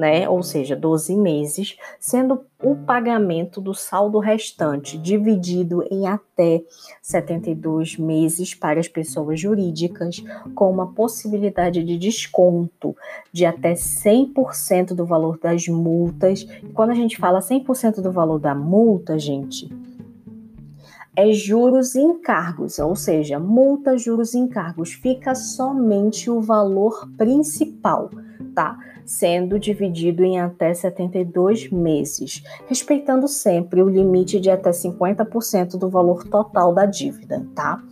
né? 0.00 0.26
Ou 0.26 0.42
seja, 0.42 0.74
12 0.74 1.14
meses, 1.14 1.76
sendo 1.98 2.40
o 2.62 2.74
pagamento 2.74 3.60
do 3.60 3.74
saldo 3.74 4.18
restante 4.18 4.96
dividido 4.96 5.84
em 5.90 6.06
até 6.06 6.62
72 7.02 7.98
meses 7.98 8.54
para 8.54 8.80
as 8.80 8.88
pessoas 8.88 9.38
jurídicas, 9.38 10.24
com 10.54 10.70
uma 10.70 10.86
possibilidade 10.86 11.84
de 11.84 11.98
desconto 11.98 12.96
de 13.30 13.44
até 13.44 13.74
100% 13.74 14.94
do 14.94 15.04
valor 15.04 15.38
das 15.38 15.68
multas. 15.68 16.46
Quando 16.72 16.90
a 16.90 16.94
gente 16.94 17.18
fala 17.18 17.40
100% 17.40 18.00
do 18.00 18.10
valor 18.10 18.38
da 18.38 18.54
multa, 18.54 19.18
gente, 19.18 19.68
é 21.14 21.30
juros 21.30 21.94
e 21.94 22.00
encargos, 22.00 22.78
ou 22.78 22.96
seja, 22.96 23.38
multa, 23.38 23.98
juros 23.98 24.32
e 24.32 24.38
encargos, 24.38 24.94
fica 24.94 25.34
somente 25.34 26.30
o 26.30 26.40
valor 26.40 27.06
principal, 27.18 28.10
tá? 28.54 28.78
Sendo 29.10 29.58
dividido 29.58 30.22
em 30.22 30.38
até 30.38 30.72
72 30.72 31.68
meses, 31.68 32.44
respeitando 32.68 33.26
sempre 33.26 33.82
o 33.82 33.88
limite 33.88 34.38
de 34.38 34.48
até 34.48 34.70
50% 34.70 35.76
do 35.76 35.90
valor 35.90 36.22
total 36.22 36.72
da 36.72 36.86
dívida, 36.86 37.44
tá? 37.52 37.82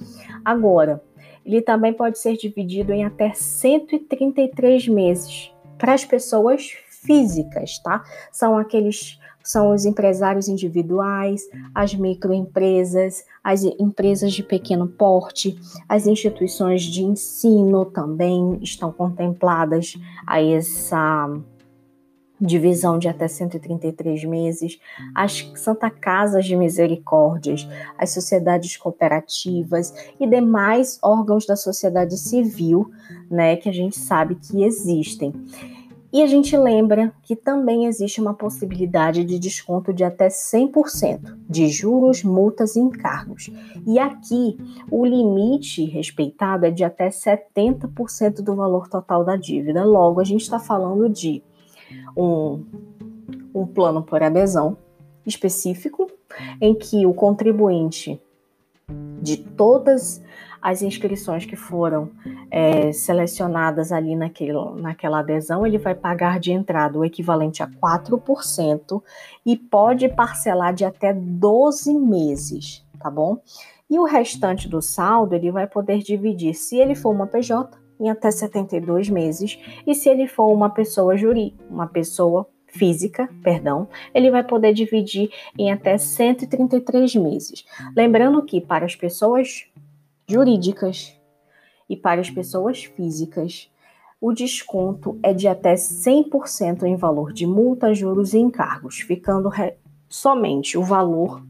Agora, 0.44 1.02
ele 1.44 1.60
também 1.60 1.92
pode 1.92 2.20
ser 2.20 2.36
dividido 2.36 2.92
em 2.92 3.04
até 3.04 3.32
133 3.34 4.86
meses 4.86 5.52
para 5.76 5.92
as 5.92 6.04
pessoas 6.04 6.70
físicas, 6.88 7.80
tá? 7.80 8.04
São 8.30 8.56
aqueles 8.56 9.18
são 9.48 9.70
os 9.70 9.86
empresários 9.86 10.46
individuais, 10.46 11.40
as 11.74 11.94
microempresas, 11.94 13.24
as 13.42 13.64
empresas 13.64 14.34
de 14.34 14.42
pequeno 14.42 14.86
porte, 14.86 15.58
as 15.88 16.06
instituições 16.06 16.82
de 16.82 17.02
ensino 17.02 17.86
também 17.86 18.58
estão 18.60 18.92
contempladas 18.92 19.94
a 20.26 20.42
essa 20.42 21.30
divisão 22.38 22.98
de 22.98 23.08
até 23.08 23.26
133 23.26 24.22
meses, 24.24 24.78
as 25.14 25.50
Santa 25.56 25.88
Casas 25.88 26.44
de 26.44 26.54
Misericórdias, 26.54 27.66
as 27.96 28.10
sociedades 28.10 28.76
cooperativas 28.76 29.94
e 30.20 30.26
demais 30.26 30.98
órgãos 31.02 31.46
da 31.46 31.56
sociedade 31.56 32.18
civil, 32.18 32.90
né, 33.30 33.56
que 33.56 33.70
a 33.70 33.72
gente 33.72 33.98
sabe 33.98 34.34
que 34.34 34.62
existem. 34.62 35.32
E 36.10 36.22
a 36.22 36.26
gente 36.26 36.56
lembra 36.56 37.12
que 37.22 37.36
também 37.36 37.84
existe 37.84 38.20
uma 38.20 38.32
possibilidade 38.32 39.24
de 39.24 39.38
desconto 39.38 39.92
de 39.92 40.04
até 40.04 40.28
100% 40.28 41.36
de 41.48 41.68
juros, 41.68 42.24
multas 42.24 42.76
e 42.76 42.80
encargos. 42.80 43.50
E 43.86 43.98
aqui 43.98 44.56
o 44.90 45.04
limite 45.04 45.84
respeitado 45.84 46.64
é 46.64 46.70
de 46.70 46.82
até 46.82 47.08
70% 47.08 48.42
do 48.42 48.56
valor 48.56 48.88
total 48.88 49.22
da 49.22 49.36
dívida. 49.36 49.84
Logo, 49.84 50.20
a 50.20 50.24
gente 50.24 50.42
está 50.42 50.58
falando 50.58 51.10
de 51.10 51.42
um, 52.16 52.64
um 53.54 53.66
plano 53.66 54.02
por 54.02 54.22
adesão 54.22 54.78
específico 55.26 56.06
em 56.60 56.74
que 56.74 57.04
o 57.04 57.12
contribuinte 57.12 58.20
de 59.20 59.36
todas 59.36 60.22
as 60.60 60.82
inscrições 60.82 61.44
que 61.44 61.56
foram 61.56 62.10
é, 62.50 62.92
selecionadas 62.92 63.92
ali 63.92 64.16
naquele, 64.16 64.58
naquela 64.76 65.20
adesão, 65.20 65.66
ele 65.66 65.78
vai 65.78 65.94
pagar 65.94 66.38
de 66.38 66.52
entrada 66.52 66.98
o 66.98 67.04
equivalente 67.04 67.62
a 67.62 67.68
4% 67.68 69.02
e 69.44 69.56
pode 69.56 70.08
parcelar 70.08 70.74
de 70.74 70.84
até 70.84 71.12
12 71.12 71.94
meses, 71.94 72.84
tá 72.98 73.10
bom? 73.10 73.38
E 73.90 73.98
o 73.98 74.04
restante 74.04 74.68
do 74.68 74.82
saldo 74.82 75.34
ele 75.34 75.50
vai 75.50 75.66
poder 75.66 75.98
dividir, 75.98 76.54
se 76.54 76.76
ele 76.76 76.94
for 76.94 77.10
uma 77.10 77.26
PJ, 77.26 77.78
em 77.98 78.10
até 78.10 78.30
72 78.30 79.08
meses, 79.08 79.58
e 79.86 79.94
se 79.94 80.08
ele 80.08 80.28
for 80.28 80.52
uma 80.52 80.70
pessoa 80.70 81.16
jurídica, 81.16 81.64
uma 81.68 81.86
pessoa 81.86 82.46
física, 82.66 83.28
perdão, 83.42 83.88
ele 84.14 84.30
vai 84.30 84.44
poder 84.44 84.72
dividir 84.72 85.30
em 85.58 85.72
até 85.72 85.96
133 85.96 87.16
meses. 87.16 87.64
Lembrando 87.96 88.42
que 88.42 88.60
para 88.60 88.84
as 88.84 88.94
pessoas 88.94 89.66
jurídicas 90.28 91.18
e 91.88 91.96
para 91.96 92.20
as 92.20 92.30
pessoas 92.30 92.84
físicas, 92.84 93.70
o 94.20 94.32
desconto 94.32 95.18
é 95.22 95.32
de 95.32 95.48
até 95.48 95.74
100% 95.74 96.82
em 96.82 96.96
valor 96.96 97.32
de 97.32 97.46
multa, 97.46 97.94
juros 97.94 98.34
e 98.34 98.38
encargos, 98.38 99.00
ficando 99.00 99.50
somente 100.08 100.76
o 100.76 100.82
valor 100.82 101.42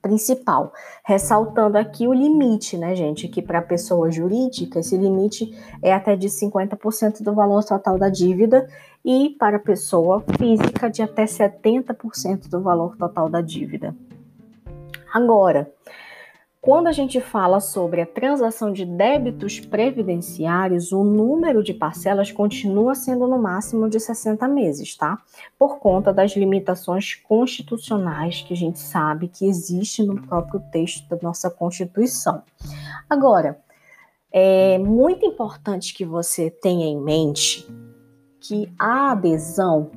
principal, 0.00 0.70
ressaltando 1.02 1.78
aqui 1.78 2.06
o 2.06 2.12
limite, 2.12 2.76
né, 2.76 2.94
gente, 2.94 3.26
que 3.26 3.40
para 3.40 3.62
pessoa 3.62 4.10
jurídica 4.10 4.80
esse 4.80 4.98
limite 4.98 5.58
é 5.82 5.94
até 5.94 6.14
de 6.14 6.28
50% 6.28 7.22
do 7.22 7.32
valor 7.32 7.64
total 7.64 7.98
da 7.98 8.10
dívida 8.10 8.68
e 9.02 9.30
para 9.30 9.58
pessoa 9.58 10.22
física 10.36 10.90
de 10.90 11.02
até 11.02 11.24
70% 11.24 12.50
do 12.50 12.60
valor 12.60 12.98
total 12.98 13.30
da 13.30 13.40
dívida. 13.40 13.96
Agora, 15.10 15.72
quando 16.64 16.86
a 16.86 16.92
gente 16.92 17.20
fala 17.20 17.60
sobre 17.60 18.00
a 18.00 18.06
transação 18.06 18.72
de 18.72 18.86
débitos 18.86 19.60
previdenciários, 19.60 20.92
o 20.92 21.04
número 21.04 21.62
de 21.62 21.74
parcelas 21.74 22.32
continua 22.32 22.94
sendo 22.94 23.28
no 23.28 23.38
máximo 23.38 23.86
de 23.86 24.00
60 24.00 24.48
meses, 24.48 24.96
tá? 24.96 25.18
Por 25.58 25.78
conta 25.78 26.10
das 26.10 26.34
limitações 26.34 27.16
constitucionais 27.16 28.40
que 28.40 28.54
a 28.54 28.56
gente 28.56 28.78
sabe 28.78 29.28
que 29.28 29.44
existe 29.46 30.02
no 30.02 30.22
próprio 30.22 30.58
texto 30.72 31.06
da 31.06 31.18
nossa 31.20 31.50
Constituição. 31.50 32.42
Agora, 33.10 33.60
é 34.32 34.78
muito 34.78 35.26
importante 35.26 35.92
que 35.92 36.06
você 36.06 36.50
tenha 36.50 36.86
em 36.86 36.98
mente 36.98 37.68
que 38.40 38.72
a 38.78 39.12
adesão 39.12 39.90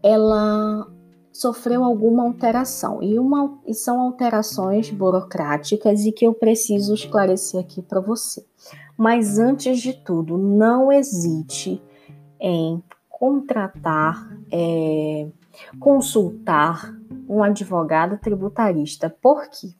ela 0.00 0.86
sofreu 1.34 1.82
alguma 1.82 2.22
alteração 2.22 3.02
e, 3.02 3.18
uma, 3.18 3.58
e 3.66 3.74
são 3.74 4.00
alterações 4.00 4.88
burocráticas 4.88 6.06
e 6.06 6.12
que 6.12 6.24
eu 6.24 6.32
preciso 6.32 6.94
esclarecer 6.94 7.60
aqui 7.60 7.82
para 7.82 8.00
você. 8.00 8.46
Mas 8.96 9.36
antes 9.36 9.80
de 9.80 9.92
tudo, 9.92 10.38
não 10.38 10.92
hesite 10.92 11.82
em 12.40 12.80
contratar, 13.10 14.38
é, 14.50 15.26
consultar 15.80 16.94
um 17.28 17.42
advogado 17.42 18.16
tributarista. 18.18 19.10
Por 19.10 19.48
quê? 19.48 19.70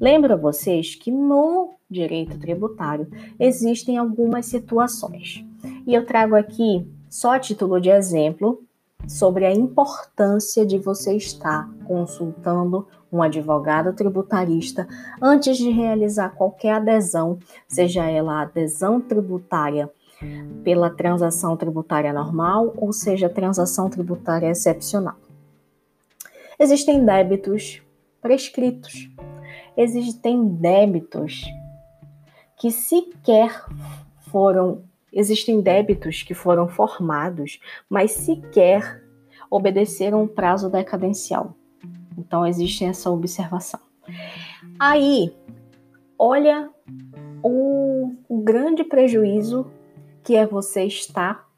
Lembra 0.00 0.36
vocês 0.36 0.96
que 0.96 1.12
no 1.12 1.74
direito 1.88 2.36
tributário 2.36 3.06
existem 3.38 3.96
algumas 3.96 4.46
situações. 4.46 5.44
E 5.86 5.94
eu 5.94 6.04
trago 6.04 6.34
aqui, 6.34 6.84
só 7.08 7.34
a 7.34 7.38
título 7.38 7.80
de 7.80 7.90
exemplo, 7.90 8.64
sobre 9.08 9.44
a 9.44 9.52
importância 9.52 10.64
de 10.64 10.78
você 10.78 11.16
estar 11.16 11.68
consultando 11.86 12.86
um 13.12 13.22
advogado 13.22 13.92
tributarista 13.92 14.86
antes 15.20 15.56
de 15.56 15.70
realizar 15.70 16.30
qualquer 16.30 16.74
adesão, 16.74 17.38
seja 17.66 18.04
ela 18.04 18.42
adesão 18.42 19.00
tributária 19.00 19.90
pela 20.62 20.90
transação 20.90 21.56
tributária 21.56 22.12
normal 22.12 22.72
ou 22.76 22.92
seja 22.92 23.28
transação 23.28 23.88
tributária 23.88 24.50
excepcional. 24.50 25.16
Existem 26.58 27.04
débitos 27.04 27.82
prescritos, 28.20 29.10
existem 29.76 30.46
débitos 30.46 31.42
que 32.58 32.70
sequer 32.70 33.64
foram 34.30 34.82
existem 35.12 35.60
débitos 35.60 36.22
que 36.22 36.34
foram 36.34 36.68
formados, 36.68 37.60
mas 37.88 38.12
sequer 38.12 39.04
obedeceram 39.50 40.22
o 40.22 40.28
prazo 40.28 40.70
decadencial. 40.70 41.54
Então 42.16 42.46
existe 42.46 42.84
essa 42.84 43.10
observação. 43.10 43.80
Aí, 44.78 45.34
olha 46.18 46.70
o, 47.42 48.12
o 48.28 48.40
grande 48.42 48.84
prejuízo 48.84 49.70
que 50.22 50.36
é 50.36 50.46
você 50.46 50.84
estar 50.84 51.48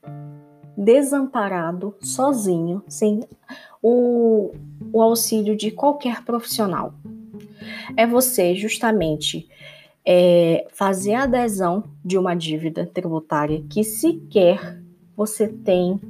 desamparado, 0.77 1.95
sozinho, 2.01 2.83
sem 2.89 3.21
o, 3.83 4.53
o 4.93 5.03
auxílio 5.03 5.57
de 5.57 5.71
qualquer 5.71 6.25
profissional. 6.25 6.95
É 7.97 8.07
você 8.07 8.55
justamente 8.55 9.49
é, 10.05 10.67
fazer 10.73 11.15
a 11.15 11.25
adesão 11.25 11.85
de 12.05 12.19
uma 12.19 12.35
dívida 12.35 12.87
tributária 12.87 13.63
que 13.69 13.85
sequer 13.85 14.81
você 15.17 15.47
tem 15.47 16.01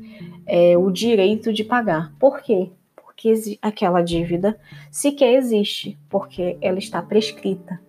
é, 0.46 0.76
o 0.76 0.90
direito 0.90 1.52
de 1.52 1.64
pagar. 1.64 2.12
Por 2.18 2.40
quê? 2.40 2.70
Porque 2.96 3.58
aquela 3.60 4.02
dívida 4.02 4.58
sequer 4.90 5.34
existe, 5.34 5.98
porque 6.08 6.56
ela 6.60 6.78
está 6.78 7.02
prescrita. 7.02 7.80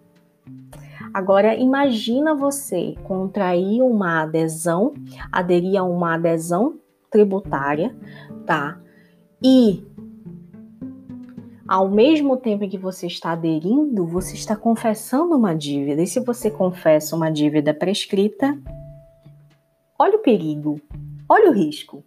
Agora, 1.13 1.55
imagina 1.55 2.33
você 2.33 2.95
contrair 3.03 3.83
uma 3.83 4.23
adesão, 4.23 4.93
aderir 5.31 5.79
a 5.79 5.83
uma 5.83 6.15
adesão 6.15 6.79
tributária, 7.11 7.95
tá? 8.47 8.79
E 9.41 9.83
ao 11.73 11.89
mesmo 11.89 12.37
tempo 12.37 12.69
que 12.69 12.77
você 12.77 13.07
está 13.07 13.31
aderindo, 13.31 14.05
você 14.05 14.35
está 14.35 14.55
confessando 14.55 15.35
uma 15.35 15.55
dívida. 15.55 16.03
E 16.03 16.05
se 16.05 16.19
você 16.19 16.51
confessa 16.51 17.15
uma 17.15 17.31
dívida 17.31 17.73
prescrita, 17.73 18.55
olha 19.97 20.17
o 20.17 20.21
perigo, 20.21 20.79
olha 21.27 21.49
o 21.49 21.51
risco. 21.51 22.03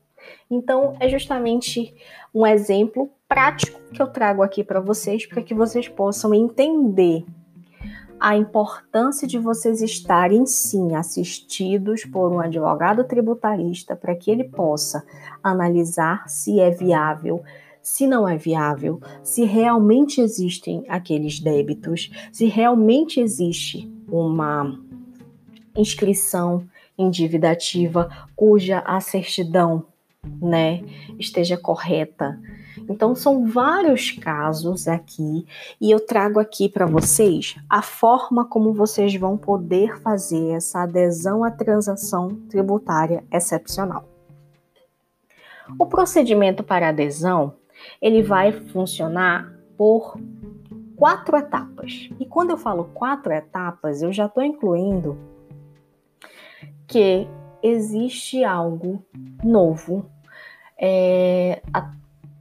Então, 0.49 0.95
é 1.01 1.09
justamente 1.09 1.93
um 2.33 2.47
exemplo 2.47 3.11
prático 3.29 3.81
que 3.93 4.01
eu 4.01 4.07
trago 4.07 4.41
aqui 4.41 4.63
para 4.63 4.79
vocês, 4.79 5.27
para 5.27 5.43
que 5.43 5.53
vocês 5.53 5.89
possam 5.89 6.33
entender 6.33 7.25
a 8.21 8.37
importância 8.37 9.27
de 9.27 9.37
vocês 9.37 9.83
estarem 9.83 10.47
sim 10.47 10.95
assistidos 10.95 12.05
por 12.05 12.31
um 12.33 12.39
advogado 12.39 13.03
tributarista 13.03 13.97
para 13.97 14.15
que 14.15 14.31
ele 14.31 14.45
possa 14.45 15.05
analisar 15.43 16.29
se 16.29 16.61
é 16.61 16.71
viável, 16.71 17.43
se 17.87 18.07
não 18.07 18.29
é 18.29 18.37
viável, 18.37 19.01
se 19.23 19.45
realmente 19.45 20.21
existem 20.21 20.85
aqueles 20.89 21.39
débitos, 21.39 22.11
se 22.33 22.47
realmente 22.47 23.21
existe 23.21 23.89
uma 24.09 24.77
inscrição 25.77 26.67
em 26.99 27.11
dívida 27.11 27.51
ativa 27.51 28.09
cuja 28.35 28.81
a 28.81 29.01
certidão, 29.01 29.85
né, 30.41 30.83
esteja 31.19 31.57
correta 31.57 32.37
então, 32.89 33.15
são 33.15 33.47
vários 33.47 34.11
casos 34.11 34.87
aqui 34.87 35.47
e 35.81 35.91
eu 35.91 35.99
trago 35.99 36.39
aqui 36.39 36.69
para 36.69 36.87
vocês 36.87 37.57
a 37.69 37.83
forma 37.83 38.45
como 38.45 38.73
vocês 38.73 39.15
vão 39.17 39.37
poder 39.37 40.01
fazer 40.01 40.51
essa 40.51 40.83
adesão 40.83 41.43
à 41.43 41.51
transação 41.51 42.37
tributária 42.49 43.25
excepcional. 43.33 44.09
O 45.79 45.87
procedimento 45.87 46.63
para 46.63 46.91
adesão 46.91 47.55
ele 48.01 48.23
vai 48.23 48.53
funcionar 48.53 49.53
por 49.77 50.19
quatro 50.97 51.37
etapas. 51.37 52.09
E 52.19 52.25
quando 52.25 52.51
eu 52.51 52.57
falo 52.57 52.85
quatro 52.95 53.33
etapas, 53.33 54.03
eu 54.03 54.13
já 54.13 54.27
estou 54.27 54.43
incluindo 54.43 55.19
que 56.87 57.29
existe 57.63 58.45
algo 58.45 59.05
novo 59.45 60.11
é, 60.81 61.63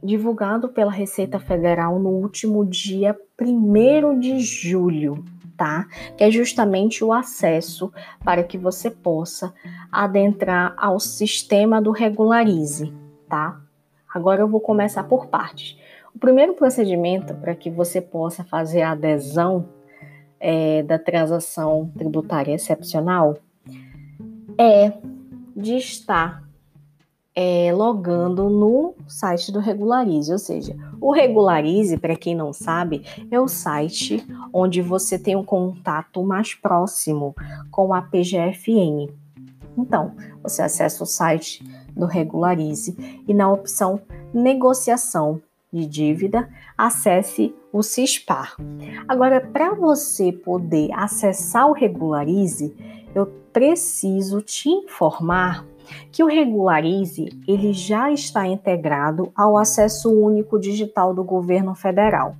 divulgado 0.02 0.68
pela 0.68 0.90
Receita 0.90 1.38
Federal 1.38 1.98
no 1.98 2.10
último 2.10 2.64
dia 2.64 3.16
1 3.40 4.18
de 4.20 4.38
julho, 4.38 5.24
tá? 5.56 5.86
Que 6.16 6.24
é 6.24 6.30
justamente 6.30 7.02
o 7.02 7.12
acesso 7.12 7.92
para 8.24 8.44
que 8.44 8.56
você 8.56 8.90
possa 8.90 9.52
adentrar 9.90 10.74
ao 10.76 11.00
sistema 11.00 11.80
do 11.80 11.90
Regularize, 11.90 12.92
tá? 13.28 13.60
Agora 14.16 14.40
eu 14.40 14.48
vou 14.48 14.60
começar 14.60 15.04
por 15.04 15.26
partes. 15.26 15.76
O 16.14 16.18
primeiro 16.18 16.54
procedimento 16.54 17.34
para 17.34 17.54
que 17.54 17.68
você 17.68 18.00
possa 18.00 18.42
fazer 18.42 18.80
a 18.80 18.92
adesão 18.92 19.68
é, 20.40 20.82
da 20.82 20.98
transação 20.98 21.92
tributária 21.98 22.54
excepcional 22.54 23.36
é 24.56 24.90
de 25.54 25.76
estar 25.76 26.42
é, 27.34 27.70
logando 27.74 28.48
no 28.48 28.94
site 29.06 29.52
do 29.52 29.58
Regularize. 29.58 30.32
Ou 30.32 30.38
seja, 30.38 30.74
o 30.98 31.12
Regularize, 31.12 31.98
para 31.98 32.16
quem 32.16 32.34
não 32.34 32.54
sabe, 32.54 33.04
é 33.30 33.38
o 33.38 33.46
site 33.46 34.26
onde 34.50 34.80
você 34.80 35.18
tem 35.18 35.36
um 35.36 35.44
contato 35.44 36.24
mais 36.24 36.54
próximo 36.54 37.34
com 37.70 37.92
a 37.92 38.00
PGFN. 38.00 39.12
Então, 39.76 40.14
você 40.42 40.62
acessa 40.62 41.04
o 41.04 41.06
site 41.06 41.62
do 41.96 42.06
Regularize 42.06 43.24
e 43.26 43.32
na 43.32 43.50
opção 43.50 44.00
Negociação 44.34 45.40
de 45.72 45.86
dívida, 45.86 46.48
acesse 46.76 47.54
o 47.72 47.82
CISPAR. 47.82 48.56
Agora, 49.08 49.40
para 49.40 49.74
você 49.74 50.32
poder 50.32 50.90
acessar 50.92 51.68
o 51.68 51.72
Regularize, 51.72 52.74
eu 53.14 53.26
preciso 53.52 54.40
te 54.42 54.68
informar 54.68 55.66
que 56.10 56.22
o 56.22 56.26
Regularize 56.26 57.28
ele 57.46 57.72
já 57.72 58.10
está 58.10 58.46
integrado 58.46 59.32
ao 59.34 59.56
acesso 59.56 60.10
único 60.10 60.58
digital 60.58 61.14
do 61.14 61.24
governo 61.24 61.74
federal. 61.74 62.36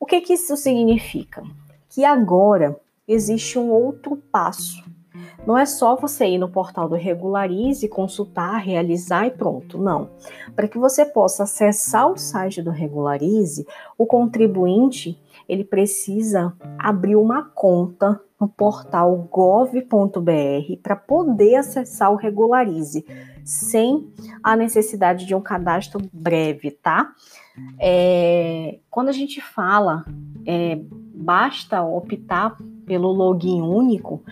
O 0.00 0.06
que, 0.06 0.20
que 0.20 0.34
isso 0.34 0.56
significa? 0.56 1.42
Que 1.88 2.04
agora 2.04 2.78
existe 3.06 3.58
um 3.58 3.70
outro 3.70 4.16
passo. 4.16 4.84
Não 5.46 5.56
é 5.56 5.64
só 5.64 5.96
você 5.96 6.26
ir 6.26 6.38
no 6.38 6.48
portal 6.48 6.88
do 6.88 6.94
Regularize, 6.94 7.88
consultar, 7.88 8.58
realizar 8.58 9.26
e 9.26 9.30
pronto. 9.30 9.78
Não. 9.78 10.10
Para 10.54 10.68
que 10.68 10.78
você 10.78 11.04
possa 11.04 11.44
acessar 11.44 12.10
o 12.10 12.18
site 12.18 12.60
do 12.60 12.70
Regularize, 12.70 13.66
o 13.96 14.04
contribuinte 14.06 15.18
ele 15.48 15.64
precisa 15.64 16.52
abrir 16.78 17.16
uma 17.16 17.44
conta 17.44 18.20
no 18.38 18.46
portal 18.46 19.16
gov.br 19.30 19.80
para 20.82 20.94
poder 20.94 21.56
acessar 21.56 22.12
o 22.12 22.16
Regularize, 22.16 23.04
sem 23.44 24.12
a 24.42 24.54
necessidade 24.54 25.26
de 25.26 25.34
um 25.34 25.40
cadastro 25.40 26.00
breve, 26.12 26.70
tá? 26.70 27.12
É, 27.80 28.78
quando 28.90 29.08
a 29.08 29.12
gente 29.12 29.40
fala, 29.40 30.04
é, 30.46 30.78
basta 31.14 31.82
optar 31.82 32.56
pelo 32.86 33.10
login 33.10 33.60
único. 33.62 34.22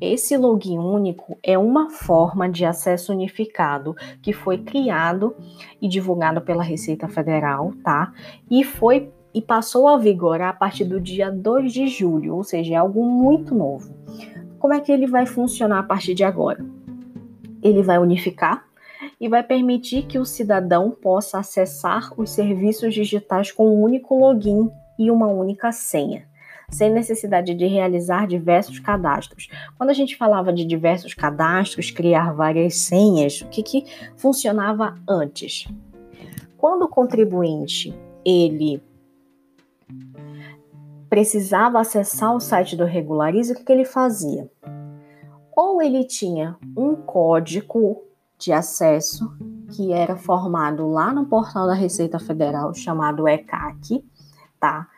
Esse 0.00 0.36
login 0.36 0.78
único 0.78 1.38
é 1.42 1.58
uma 1.58 1.90
forma 1.90 2.48
de 2.48 2.64
acesso 2.64 3.12
unificado 3.12 3.94
que 4.22 4.32
foi 4.32 4.58
criado 4.58 5.36
e 5.80 5.86
divulgado 5.86 6.40
pela 6.40 6.62
Receita 6.62 7.06
Federal, 7.06 7.72
tá? 7.84 8.12
E 8.50 8.64
foi 8.64 9.12
e 9.32 9.40
passou 9.40 9.86
a 9.86 9.96
vigorar 9.96 10.50
a 10.50 10.52
partir 10.54 10.84
do 10.84 11.00
dia 11.00 11.30
2 11.30 11.72
de 11.72 11.86
julho, 11.86 12.34
ou 12.34 12.42
seja, 12.42 12.74
é 12.74 12.76
algo 12.76 13.04
muito 13.04 13.54
novo. 13.54 13.94
Como 14.58 14.74
é 14.74 14.80
que 14.80 14.90
ele 14.90 15.06
vai 15.06 15.24
funcionar 15.26 15.78
a 15.78 15.84
partir 15.84 16.14
de 16.14 16.24
agora? 16.24 16.64
Ele 17.62 17.82
vai 17.82 17.98
unificar 17.98 18.64
e 19.20 19.28
vai 19.28 19.42
permitir 19.42 20.06
que 20.06 20.18
o 20.18 20.24
cidadão 20.24 20.90
possa 20.90 21.38
acessar 21.38 22.12
os 22.18 22.30
serviços 22.30 22.92
digitais 22.92 23.52
com 23.52 23.68
um 23.68 23.82
único 23.82 24.18
login 24.18 24.70
e 24.98 25.10
uma 25.10 25.28
única 25.28 25.72
senha, 25.72 26.26
sem 26.70 26.90
necessidade 26.90 27.54
de 27.54 27.66
realizar 27.66 28.26
diversos 28.26 28.78
cadastros. 28.78 29.48
Quando 29.76 29.90
a 29.90 29.94
gente 29.94 30.16
falava 30.16 30.52
de 30.52 30.64
diversos 30.64 31.14
cadastros, 31.14 31.90
criar 31.90 32.32
várias 32.32 32.76
senhas, 32.76 33.40
o 33.40 33.48
que, 33.48 33.62
que 33.62 33.84
funcionava 34.16 34.94
antes? 35.08 35.66
Quando 36.56 36.82
o 36.82 36.88
contribuinte 36.88 37.94
ele 38.24 38.82
precisava 41.08 41.80
acessar 41.80 42.34
o 42.34 42.40
site 42.40 42.76
do 42.76 42.84
Regularize, 42.84 43.52
o 43.52 43.56
que, 43.56 43.64
que 43.64 43.72
ele 43.72 43.84
fazia? 43.84 44.48
Ou 45.56 45.82
ele 45.82 46.04
tinha 46.04 46.56
um 46.76 46.94
código 46.94 48.02
de 48.38 48.52
acesso 48.52 49.30
que 49.70 49.92
era 49.92 50.16
formado 50.16 50.88
lá 50.88 51.12
no 51.12 51.26
portal 51.26 51.66
da 51.66 51.74
Receita 51.74 52.18
Federal 52.18 52.72
chamado 52.74 53.28
ECAC, 53.28 54.04
tá? 54.58 54.88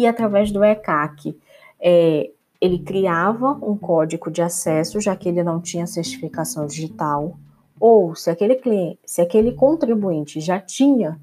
E 0.00 0.06
através 0.06 0.50
do 0.50 0.64
ECAC 0.64 1.38
é, 1.78 2.30
ele 2.58 2.78
criava 2.78 3.50
um 3.60 3.76
código 3.76 4.30
de 4.30 4.40
acesso, 4.40 4.98
já 4.98 5.14
que 5.14 5.28
ele 5.28 5.42
não 5.42 5.60
tinha 5.60 5.86
certificação 5.86 6.66
digital, 6.66 7.36
ou 7.78 8.14
se 8.14 8.30
aquele 8.30 8.54
cliente, 8.54 8.98
se 9.04 9.20
aquele 9.20 9.52
contribuinte 9.52 10.40
já 10.40 10.58
tinha 10.58 11.20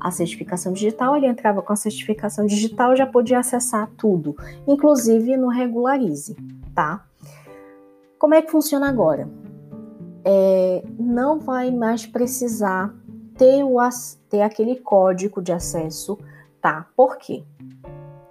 a 0.00 0.10
certificação 0.10 0.72
digital, 0.72 1.14
ele 1.14 1.26
entrava 1.26 1.60
com 1.60 1.74
a 1.74 1.76
certificação 1.76 2.46
digital 2.46 2.94
e 2.94 2.96
já 2.96 3.06
podia 3.06 3.40
acessar 3.40 3.90
tudo, 3.94 4.34
inclusive 4.66 5.36
no 5.36 5.48
Regularize, 5.48 6.34
tá? 6.74 7.04
Como 8.18 8.32
é 8.32 8.40
que 8.40 8.50
funciona 8.50 8.88
agora? 8.88 9.28
É, 10.24 10.82
não 10.98 11.40
vai 11.40 11.70
mais 11.70 12.06
precisar 12.06 12.94
ter, 13.36 13.62
o, 13.62 13.76
ter 14.30 14.40
aquele 14.40 14.76
código 14.76 15.42
de 15.42 15.52
acesso, 15.52 16.18
tá? 16.58 16.86
Por 16.96 17.18
quê? 17.18 17.44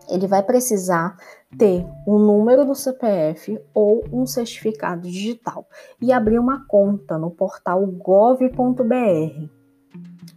Ele 0.10 0.28
vai 0.28 0.44
precisar 0.44 1.18
ter 1.58 1.86
o 2.06 2.18
número 2.18 2.66
do 2.66 2.76
CPF 2.76 3.60
ou 3.74 4.04
um 4.12 4.26
certificado 4.26 5.02
digital 5.02 5.68
e 6.02 6.12
abrir 6.12 6.40
uma 6.40 6.66
conta 6.68 7.18
no 7.18 7.32
portal 7.32 7.86
gov.br. 7.86 9.50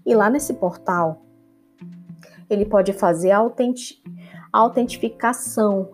E 0.04 0.14
lá 0.14 0.30
nesse 0.30 0.54
portal, 0.54 1.22
ele 2.48 2.64
pode 2.64 2.92
fazer 2.92 3.32
autentic, 3.32 3.98
autentificação, 4.52 5.90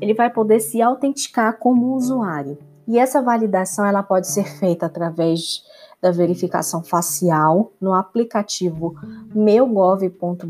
ele 0.00 0.14
vai 0.14 0.30
poder 0.30 0.60
se 0.60 0.80
autenticar 0.80 1.58
como 1.58 1.94
usuário. 1.94 2.58
E 2.86 2.98
essa 2.98 3.22
validação 3.22 3.86
ela 3.86 4.02
pode 4.02 4.26
ser 4.28 4.44
feita 4.44 4.86
através 4.86 5.62
da 6.00 6.10
verificação 6.10 6.82
facial 6.82 7.72
no 7.80 7.94
aplicativo 7.94 8.96
meugov.br, 9.32 10.48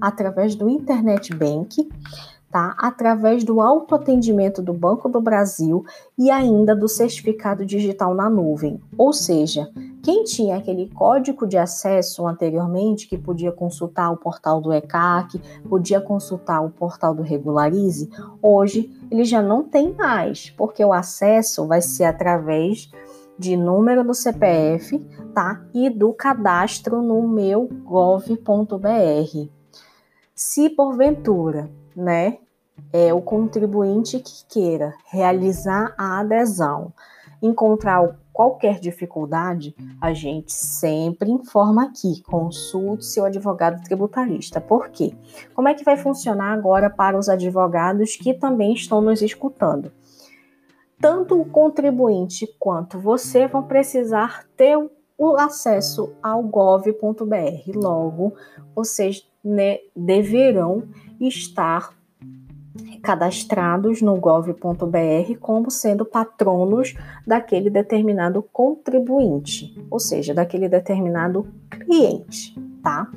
através 0.00 0.54
do 0.54 0.68
Internet 0.68 1.34
Bank, 1.34 1.88
tá? 2.50 2.74
através 2.78 3.44
do 3.44 3.60
autoatendimento 3.60 4.60
do 4.60 4.72
Banco 4.72 5.08
do 5.08 5.20
Brasil 5.20 5.84
e 6.18 6.30
ainda 6.30 6.74
do 6.74 6.88
certificado 6.88 7.64
digital 7.64 8.14
na 8.14 8.28
nuvem. 8.28 8.80
Ou 8.98 9.12
seja, 9.12 9.70
quem 10.02 10.24
tinha 10.24 10.56
aquele 10.56 10.88
código 10.88 11.46
de 11.46 11.56
acesso 11.56 12.26
anteriormente, 12.26 13.06
que 13.06 13.16
podia 13.16 13.52
consultar 13.52 14.10
o 14.10 14.16
portal 14.16 14.60
do 14.60 14.72
ECAC, 14.72 15.40
podia 15.68 16.00
consultar 16.00 16.60
o 16.60 16.70
portal 16.70 17.14
do 17.14 17.22
Regularize, 17.22 18.10
hoje 18.42 18.90
ele 19.10 19.24
já 19.24 19.42
não 19.42 19.62
tem 19.62 19.94
mais, 19.94 20.50
porque 20.50 20.84
o 20.84 20.92
acesso 20.92 21.66
vai 21.66 21.80
ser 21.80 22.04
através 22.04 22.90
de 23.38 23.56
número 23.56 24.04
do 24.04 24.12
CPF, 24.12 24.98
tá? 25.34 25.62
E 25.72 25.88
do 25.88 26.12
cadastro 26.12 27.00
no 27.00 27.26
meu 27.26 27.68
gov.br. 27.84 29.59
Se 30.42 30.70
porventura 30.70 31.68
né? 31.94 32.38
É 32.94 33.12
o 33.12 33.20
contribuinte 33.20 34.18
que 34.18 34.46
queira 34.48 34.94
realizar 35.04 35.94
a 35.98 36.20
adesão, 36.20 36.94
encontrar 37.42 38.16
qualquer 38.32 38.80
dificuldade, 38.80 39.76
a 40.00 40.14
gente 40.14 40.50
sempre 40.50 41.30
informa 41.30 41.84
aqui, 41.84 42.22
consulte 42.22 43.04
seu 43.04 43.26
advogado 43.26 43.84
tributarista. 43.84 44.62
Por 44.62 44.88
quê? 44.88 45.12
Como 45.54 45.68
é 45.68 45.74
que 45.74 45.84
vai 45.84 45.98
funcionar 45.98 46.54
agora 46.54 46.88
para 46.88 47.18
os 47.18 47.28
advogados 47.28 48.16
que 48.16 48.32
também 48.32 48.72
estão 48.72 49.02
nos 49.02 49.20
escutando? 49.20 49.92
Tanto 50.98 51.38
o 51.38 51.44
contribuinte 51.44 52.46
quanto 52.58 52.98
você 52.98 53.46
vão 53.46 53.62
precisar 53.62 54.46
ter 54.56 54.78
o 54.78 54.90
acesso 55.36 56.12
ao 56.22 56.42
gov.br. 56.42 57.72
Logo, 57.74 58.34
vocês 58.74 59.26
né, 59.44 59.78
deverão 59.94 60.84
estar 61.20 61.94
cadastrados 63.02 64.02
no 64.02 64.16
gov.br 64.16 65.38
como 65.40 65.70
sendo 65.70 66.04
patronos 66.04 66.94
daquele 67.26 67.70
determinado 67.70 68.42
contribuinte, 68.52 69.74
ou 69.90 69.98
seja, 69.98 70.34
daquele 70.34 70.68
determinado 70.68 71.46
cliente, 71.70 72.54
tá? 72.82 73.08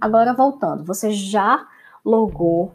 Agora 0.00 0.32
voltando, 0.32 0.84
você 0.84 1.10
já 1.10 1.66
logou 2.04 2.72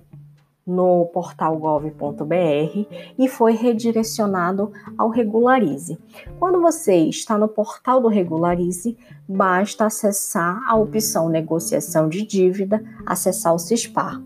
no 0.66 1.06
portal 1.08 1.58
gov.br 1.58 2.86
e 3.18 3.28
foi 3.28 3.54
redirecionado 3.54 4.72
ao 4.98 5.10
Regularize. 5.10 6.00
Quando 6.40 6.62
você 6.62 6.96
está 6.96 7.38
no 7.38 7.48
portal 7.48 8.00
do 8.00 8.08
Regularize, 8.08 8.98
basta 9.28 9.86
acessar 9.86 10.60
a 10.68 10.76
opção 10.76 11.30
Negociação 11.30 12.08
de 12.08 12.26
Dívida, 12.26 12.84
acessar 13.06 13.54
o 13.54 13.60
CISPAR. 13.60 14.22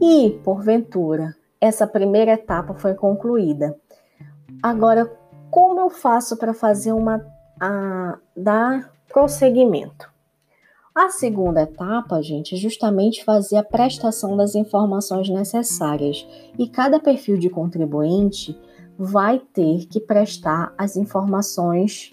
E, 0.00 0.40
porventura, 0.42 1.34
essa 1.60 1.86
primeira 1.86 2.32
etapa 2.32 2.74
foi 2.74 2.94
concluída. 2.94 3.76
Agora, 4.62 5.10
como 5.50 5.80
eu 5.80 5.90
faço 5.90 6.36
para 6.36 6.52
fazer 6.52 6.92
uma 6.92 7.24
a, 7.60 8.18
dar 8.36 8.90
prosseguimento? 9.08 10.11
A 10.94 11.08
segunda 11.08 11.62
etapa, 11.62 12.22
gente, 12.22 12.54
é 12.54 12.58
justamente 12.58 13.24
fazer 13.24 13.56
a 13.56 13.64
prestação 13.64 14.36
das 14.36 14.54
informações 14.54 15.26
necessárias. 15.30 16.26
E 16.58 16.68
cada 16.68 17.00
perfil 17.00 17.38
de 17.38 17.48
contribuinte 17.48 18.54
vai 18.98 19.38
ter 19.38 19.86
que 19.86 19.98
prestar 19.98 20.74
as 20.76 20.94
informações 20.94 22.12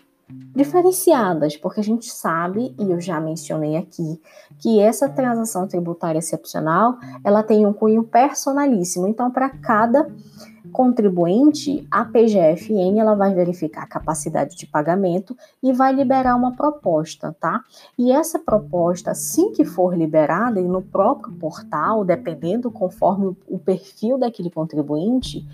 diferenciadas, 0.55 1.57
porque 1.57 1.81
a 1.81 1.83
gente 1.83 2.05
sabe, 2.05 2.73
e 2.79 2.89
eu 2.89 3.01
já 3.01 3.19
mencionei 3.19 3.75
aqui, 3.75 4.21
que 4.59 4.79
essa 4.79 5.09
transação 5.09 5.67
tributária 5.67 6.19
excepcional, 6.19 6.97
ela 7.21 7.43
tem 7.43 7.65
um 7.65 7.73
cunho 7.73 8.05
personalíssimo. 8.05 9.07
Então, 9.07 9.29
para 9.29 9.49
cada 9.49 10.09
contribuinte, 10.71 11.87
a 11.89 12.05
PGFN 12.05 12.99
ela 12.99 13.15
vai 13.15 13.33
verificar 13.33 13.83
a 13.83 13.87
capacidade 13.87 14.55
de 14.55 14.65
pagamento 14.65 15.35
e 15.61 15.73
vai 15.73 15.93
liberar 15.93 16.35
uma 16.35 16.55
proposta, 16.55 17.35
tá? 17.39 17.63
E 17.97 18.11
essa 18.11 18.39
proposta, 18.39 19.11
assim 19.11 19.51
que 19.51 19.65
for 19.65 19.97
liberada 19.97 20.59
e 20.59 20.67
no 20.67 20.81
próprio 20.81 21.33
portal, 21.33 22.05
dependendo 22.05 22.71
conforme 22.71 23.35
o 23.47 23.59
perfil 23.59 24.17
daquele 24.17 24.49
contribuinte, 24.49 25.45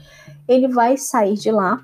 ele 0.47 0.67
vai 0.67 0.97
sair 0.97 1.35
de 1.35 1.51
lá 1.51 1.81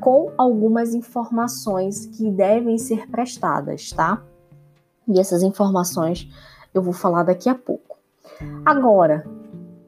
com 0.00 0.32
algumas 0.36 0.94
informações 0.94 2.06
que 2.06 2.30
devem 2.30 2.78
ser 2.78 3.08
prestadas, 3.08 3.90
tá? 3.90 4.22
E 5.08 5.18
essas 5.18 5.42
informações 5.42 6.28
eu 6.74 6.82
vou 6.82 6.92
falar 6.92 7.22
daqui 7.22 7.48
a 7.48 7.54
pouco. 7.54 7.96
Agora, 8.64 9.24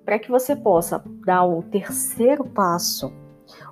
para 0.08 0.18
que 0.18 0.30
você 0.30 0.56
possa 0.56 1.04
dar 1.26 1.44
o 1.44 1.62
terceiro 1.62 2.42
passo, 2.42 3.12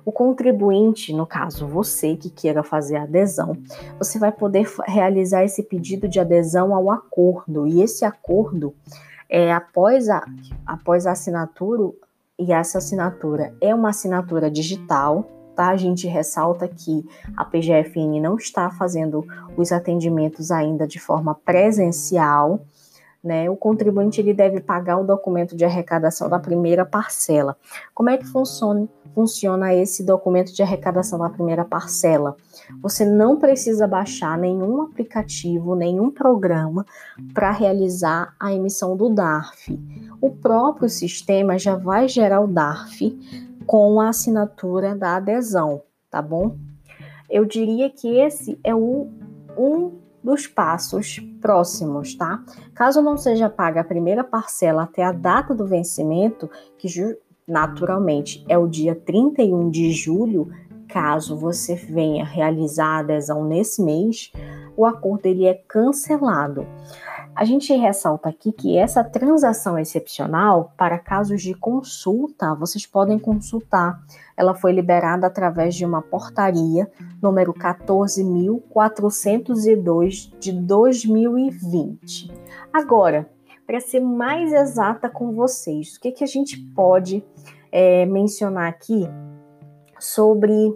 o 0.05 0.11
contribuinte, 0.11 1.11
no 1.11 1.25
caso 1.25 1.65
você 1.65 2.15
que 2.15 2.29
queira 2.29 2.61
fazer 2.61 2.97
adesão, 2.97 3.57
você 3.97 4.19
vai 4.19 4.31
poder 4.31 4.71
realizar 4.85 5.43
esse 5.43 5.63
pedido 5.63 6.07
de 6.07 6.19
adesão 6.19 6.75
ao 6.75 6.91
acordo. 6.91 7.65
E 7.65 7.81
esse 7.81 8.05
acordo, 8.05 8.75
é, 9.27 9.51
após, 9.51 10.09
a, 10.09 10.23
após 10.63 11.07
a 11.07 11.13
assinatura, 11.13 11.91
e 12.37 12.53
essa 12.53 12.77
assinatura 12.77 13.55
é 13.59 13.73
uma 13.73 13.89
assinatura 13.89 14.51
digital, 14.51 15.27
tá? 15.55 15.69
A 15.69 15.75
gente 15.75 16.05
ressalta 16.05 16.67
que 16.67 17.03
a 17.35 17.43
PGFN 17.43 18.21
não 18.21 18.35
está 18.35 18.69
fazendo 18.69 19.25
os 19.57 19.71
atendimentos 19.71 20.51
ainda 20.51 20.85
de 20.85 20.99
forma 20.99 21.33
presencial, 21.33 22.61
né? 23.27 23.49
O 23.49 23.55
contribuinte 23.57 24.21
ele 24.21 24.33
deve 24.33 24.61
pagar 24.61 24.97
o 24.97 25.03
documento 25.03 25.55
de 25.55 25.65
arrecadação 25.65 26.29
da 26.29 26.39
primeira 26.39 26.85
parcela. 26.85 27.57
Como 27.93 28.09
é 28.09 28.17
que 28.17 28.25
funciona, 28.25 28.87
funciona 29.13 29.73
esse 29.73 30.03
documento 30.03 30.53
de 30.53 30.63
arrecadação 30.63 31.19
da 31.19 31.29
primeira 31.29 31.65
parcela? 31.65 32.37
Você 32.81 33.05
não 33.05 33.37
precisa 33.37 33.85
baixar 33.85 34.37
nenhum 34.37 34.81
aplicativo, 34.81 35.75
nenhum 35.75 36.09
programa 36.09 36.85
para 37.33 37.51
realizar 37.51 38.33
a 38.39 38.53
emissão 38.53 38.95
do 38.95 39.09
DARF. 39.09 39.77
O 40.21 40.31
próprio 40.31 40.89
sistema 40.89 41.59
já 41.59 41.75
vai 41.75 42.07
gerar 42.07 42.39
o 42.39 42.47
DARF 42.47 43.19
com 43.65 43.99
a 43.99 44.09
assinatura 44.09 44.95
da 44.95 45.17
adesão, 45.17 45.81
tá 46.09 46.21
bom? 46.21 46.55
Eu 47.29 47.43
diria 47.43 47.89
que 47.89 48.07
esse 48.17 48.57
é 48.63 48.73
o, 48.73 49.09
um 49.57 50.06
dos 50.27 50.45
passos 50.45 51.21
próximos, 51.39 52.13
tá? 52.13 52.43
Caso 52.75 53.01
não 53.01 53.15
seja 53.15 53.49
paga 53.49 53.79
a 53.79 53.85
primeira 53.85 54.25
parcela 54.25 54.83
até 54.83 55.01
a 55.01 55.13
data 55.13 55.55
do 55.55 55.65
vencimento, 55.65 56.49
que 56.77 56.89
naturalmente 57.47 58.43
é 58.49 58.57
o 58.57 58.67
dia 58.67 58.93
31 58.93 59.69
de 59.69 59.89
julho, 59.93 60.51
caso 60.89 61.33
você 61.37 61.75
venha 61.75 62.25
realizar 62.25 62.97
a 62.97 62.99
adesão 62.99 63.45
nesse 63.45 63.81
mês, 63.81 64.33
o 64.75 64.85
acordo 64.85 65.27
ele 65.27 65.45
é 65.45 65.53
cancelado. 65.53 66.67
A 67.37 67.45
gente 67.45 67.71
ressalta 67.71 68.27
aqui 68.29 68.51
que 68.51 68.75
essa 68.75 69.03
transação 69.03 69.77
excepcional, 69.77 70.73
para 70.75 70.97
casos 70.97 71.43
de 71.43 71.53
consulta, 71.53 72.55
vocês 72.55 72.87
podem 72.87 73.19
consultar. 73.19 74.01
Ela 74.35 74.55
foi 74.55 74.71
liberada 74.71 75.27
através 75.27 75.75
de 75.75 75.85
uma 75.85 76.01
portaria 76.01 76.91
número 77.21 77.53
14.402 77.53 80.35
de 80.39 80.51
2020. 80.51 82.33
Agora, 82.73 83.29
para 83.67 83.79
ser 83.81 83.99
mais 83.99 84.51
exata 84.51 85.07
com 85.07 85.31
vocês, 85.33 85.95
o 85.95 85.99
que, 85.99 86.11
que 86.11 86.23
a 86.23 86.27
gente 86.27 86.57
pode 86.73 87.23
é, 87.71 88.03
mencionar 88.07 88.67
aqui 88.67 89.07
sobre 89.99 90.73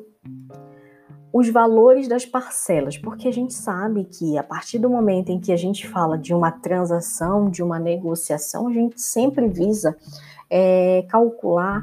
os 1.34 1.50
valores 1.50 2.08
das 2.08 2.26
parcelas, 2.26 2.98
porque 2.98 3.28
a 3.28 3.34
gente 3.34 3.54
sabe 3.54 4.04
que 4.06 4.38
a 4.38 4.44
partir 4.44 4.80
do 4.80 4.90
momento 4.90 5.30
em 5.30 5.40
que 5.40 5.52
a 5.52 5.58
gente 5.58 5.88
fala 5.88 6.18
de 6.18 6.34
uma 6.34 6.52
transação, 6.52 7.50
de 7.50 7.64
uma 7.64 7.80
negociação, 7.80 8.68
a 8.68 8.74
gente 8.74 9.02
sempre 9.02 9.48
visa 9.48 9.96
é, 10.50 11.06
calcular 11.08 11.82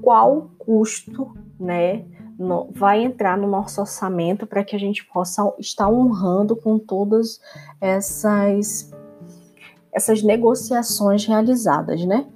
qual 0.00 0.50
custo, 0.58 1.34
né, 1.58 2.04
no, 2.38 2.70
vai 2.72 3.02
entrar 3.02 3.36
no 3.36 3.48
nosso 3.48 3.80
orçamento 3.80 4.46
para 4.46 4.64
que 4.64 4.74
a 4.74 4.78
gente 4.78 5.04
possa 5.04 5.52
estar 5.58 5.90
honrando 5.90 6.56
com 6.56 6.78
todas 6.78 7.40
essas 7.80 8.90
essas 9.92 10.22
negociações 10.22 11.26
realizadas, 11.26 12.04
né? 12.04 12.26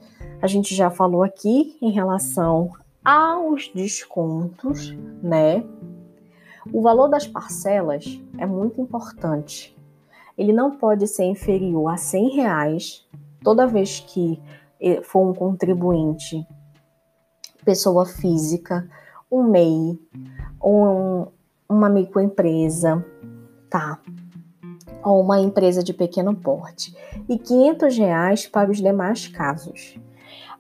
A 0.43 0.49
gente 0.49 0.75
já 0.75 0.91
falou 0.91 1.23
aqui 1.23 1.77
em 1.81 1.93
relação 1.93 2.73
aos 3.05 3.71
descontos, 3.73 4.93
né? 5.23 5.65
O 6.73 6.81
valor 6.83 7.09
das 7.09 7.27
parcelas 7.27 8.21
é 8.39 8.47
muito 8.47 8.81
importante. 8.81 9.77
Ele 10.37 10.53
não 10.53 10.77
pode 10.77 11.07
ser 11.07 11.25
inferior 11.25 11.89
a 11.89 11.97
100 11.97 12.37
reais 12.37 13.07
toda 13.43 13.67
vez 13.67 14.01
que 14.01 14.41
for 15.03 15.29
um 15.29 15.35
contribuinte, 15.35 16.47
pessoa 17.65 18.05
física, 18.05 18.89
um 19.31 19.43
MEI, 19.45 19.99
um, 20.63 21.27
uma 21.69 21.89
microempresa, 21.89 23.05
tá? 23.71 24.01
Ou 25.03 25.21
uma 25.23 25.41
empresa 25.41 25.83
de 25.83 25.93
pequeno 25.93 26.35
porte. 26.35 26.95
E 27.29 27.39
500 27.39 27.99
reais 27.99 28.47
para 28.47 28.71
os 28.71 28.79
demais 28.79 29.29
casos. 29.29 29.99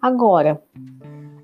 Agora, 0.00 0.62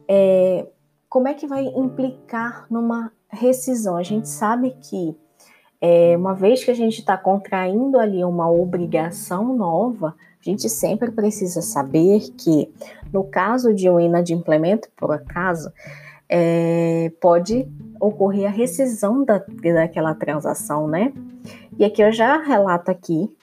é, 0.07 0.67
como 1.09 1.29
é 1.29 1.35
que 1.35 1.47
vai 1.47 1.65
implicar 1.65 2.67
numa 2.71 3.13
rescisão. 3.31 3.97
A 3.97 4.03
gente 4.03 4.29
sabe 4.29 4.77
que, 4.83 5.17
é, 5.81 6.17
uma 6.17 6.35
vez 6.35 6.63
que 6.65 6.71
a 6.71 6.75
gente 6.75 7.01
está 7.01 7.17
contraindo 7.17 7.99
ali 7.99 8.25
uma 8.25 8.51
obrigação 8.51 9.57
nova, 9.57 10.15
a 10.41 10.43
gente 10.43 10.69
sempre 10.69 11.11
precisa 11.11 11.63
saber 11.63 12.21
que, 12.37 12.73
no 13.13 13.25
caso 13.25 13.75
de 13.75 13.89
um 13.91 14.01
inadimplemento, 14.01 14.89
por 14.97 15.13
acaso, 15.13 15.73
é, 16.29 17.13
pode 17.21 17.67
ocorrer 18.01 18.47
a 18.47 18.51
rescisão 18.51 19.25
da, 19.25 19.39
daquela 19.39 20.15
transação, 20.15 20.87
né? 20.87 21.13
E 21.79 21.85
aqui 21.85 22.03
eu 22.03 22.13
já 22.13 22.41
relato 22.41 22.91
aqui 22.91 23.35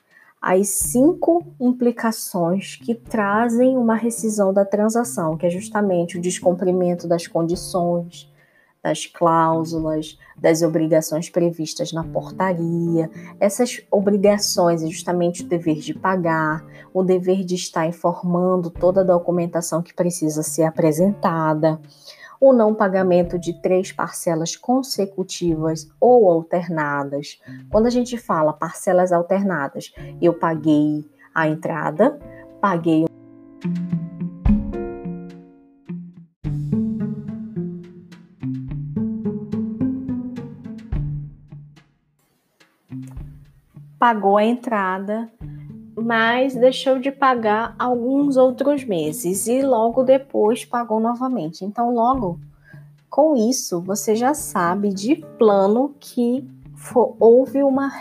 as 0.42 0.70
cinco 0.70 1.44
implicações 1.60 2.76
que 2.78 2.96
trazem 2.96 3.76
uma 3.76 3.96
rescisão 3.96 4.54
da 4.54 4.64
transação, 4.64 5.36
que 5.36 5.46
é 5.46 5.50
justamente 5.50 6.18
o 6.18 6.22
descumprimento 6.22 7.08
das 7.08 7.28
condições, 7.28 8.32
das 8.88 9.06
cláusulas, 9.06 10.18
das 10.38 10.62
obrigações 10.62 11.30
previstas 11.30 11.92
na 11.92 12.06
portaria. 12.06 13.12
Essas 13.38 13.82
obrigações 13.92 14.82
é 14.82 14.88
justamente 14.88 15.44
o 15.44 15.48
dever 15.48 15.80
de 15.80 15.94
pagar, 15.94 16.66
o 16.94 17.04
dever 17.04 17.44
de 17.44 17.56
estar 17.56 17.86
informando 17.86 18.70
toda 18.70 19.02
a 19.02 19.04
documentação 19.04 19.82
que 19.82 19.94
precisa 19.94 20.42
ser 20.42 20.64
apresentada, 20.64 21.82
o 22.40 22.54
não 22.54 22.74
pagamento 22.74 23.38
de 23.38 23.62
três 23.62 23.92
parcelas 23.92 24.56
consecutivas 24.56 25.90
ou 26.00 26.32
alternadas. 26.32 27.42
Quando 27.70 27.88
a 27.88 27.92
gente 27.92 28.18
fala 28.18 28.54
parcelas 28.54 29.12
alternadas, 29.12 29.94
eu 30.22 30.34
paguei 30.34 31.04
a 31.36 31.50
entrada, 31.50 32.18
paguei 32.62 33.06
pagou 44.00 44.38
a 44.38 44.46
entrada, 44.46 45.30
mas 45.96 46.56
deixou 46.56 47.00
de 47.00 47.12
pagar 47.12 47.76
alguns 47.80 48.38
outros 48.38 48.84
meses 48.84 49.48
e 49.48 49.62
logo 49.62 50.04
depois 50.04 50.64
pagou 50.64 51.00
novamente. 51.00 51.66
Então, 51.66 51.94
logo 51.94 52.40
com 53.10 53.36
isso, 53.36 53.82
você 53.82 54.16
já 54.16 54.34
sabe 54.34 54.94
de 54.94 55.16
plano 55.16 55.96
que 56.00 56.48
for, 56.76 57.16
houve 57.20 57.64
uma 57.64 57.92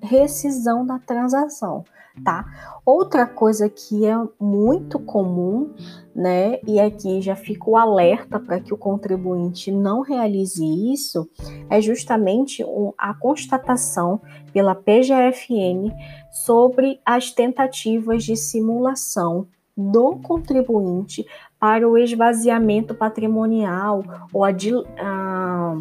rescisão 0.00 0.86
da 0.86 0.98
transação, 0.98 1.84
tá? 2.22 2.44
Outra 2.84 3.26
coisa 3.26 3.68
que 3.68 4.06
é 4.06 4.14
muito 4.40 4.98
comum, 4.98 5.74
né, 6.14 6.58
e 6.66 6.80
aqui 6.80 7.20
já 7.20 7.36
fica 7.36 7.70
o 7.70 7.76
alerta 7.76 8.40
para 8.40 8.60
que 8.60 8.72
o 8.72 8.78
contribuinte 8.78 9.70
não 9.70 10.00
realize 10.00 10.64
isso, 10.92 11.28
é 11.68 11.80
justamente 11.80 12.64
a 12.96 13.14
constatação 13.14 14.20
pela 14.52 14.74
PGFN 14.74 15.92
sobre 16.30 17.00
as 17.04 17.30
tentativas 17.30 18.24
de 18.24 18.36
simulação 18.36 19.46
do 19.76 20.16
contribuinte 20.16 21.24
para 21.60 21.88
o 21.88 21.96
esvaziamento 21.96 22.94
patrimonial 22.94 24.02
ou 24.32 24.44
a, 24.44 24.50
a 24.98 25.78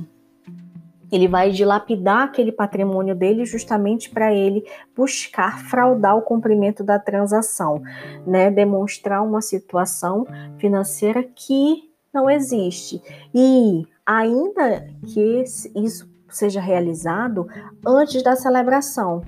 ele 1.11 1.27
vai 1.27 1.51
dilapidar 1.51 2.23
aquele 2.23 2.51
patrimônio 2.51 3.15
dele 3.15 3.45
justamente 3.45 4.09
para 4.09 4.33
ele 4.33 4.65
buscar 4.95 5.59
fraudar 5.59 6.17
o 6.17 6.21
cumprimento 6.21 6.83
da 6.83 6.99
transação, 6.99 7.81
né? 8.25 8.51
Demonstrar 8.51 9.23
uma 9.23 9.41
situação 9.41 10.25
financeira 10.57 11.23
que 11.23 11.89
não 12.13 12.29
existe. 12.29 13.01
E 13.33 13.85
ainda 14.05 14.87
que 15.05 15.43
isso 15.75 16.09
seja 16.29 16.59
realizado 16.59 17.47
antes 17.85 18.21
da 18.23 18.35
celebração. 18.35 19.23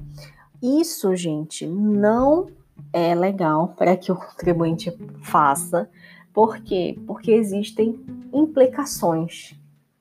Isso, 0.61 1.15
gente, 1.15 1.65
não 1.65 2.47
é 2.91 3.15
legal 3.15 3.69
para 3.77 3.95
que 3.95 4.11
o 4.11 4.15
contribuinte 4.15 4.91
faça. 5.21 5.89
Por 6.33 6.59
quê? 6.59 6.97
Porque 7.07 7.31
existem 7.31 7.99
implicações, 8.33 9.55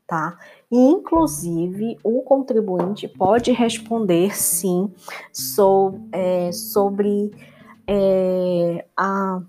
tá? 0.07 0.39
Inclusive, 0.71 1.97
o 2.05 2.21
contribuinte 2.23 3.09
pode 3.09 3.53
responder 3.53 4.37
sim 4.37 4.93
é, 6.13 6.53
sobre 6.53 7.31
é, 7.87 8.85
a 8.95 9.41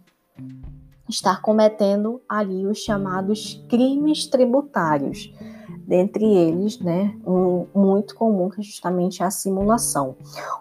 estar 1.10 1.42
cometendo 1.42 2.22
ali 2.30 2.66
os 2.66 2.80
chamados 2.80 3.62
crimes 3.68 4.28
tributários. 4.28 5.34
Dentre 5.86 6.24
eles, 6.24 6.80
né, 6.80 7.18
um 7.26 7.66
muito 7.74 8.16
comum 8.16 8.50
que 8.50 8.62
é 8.62 8.64
justamente 8.64 9.24
a 9.24 9.32
simulação. 9.32 10.16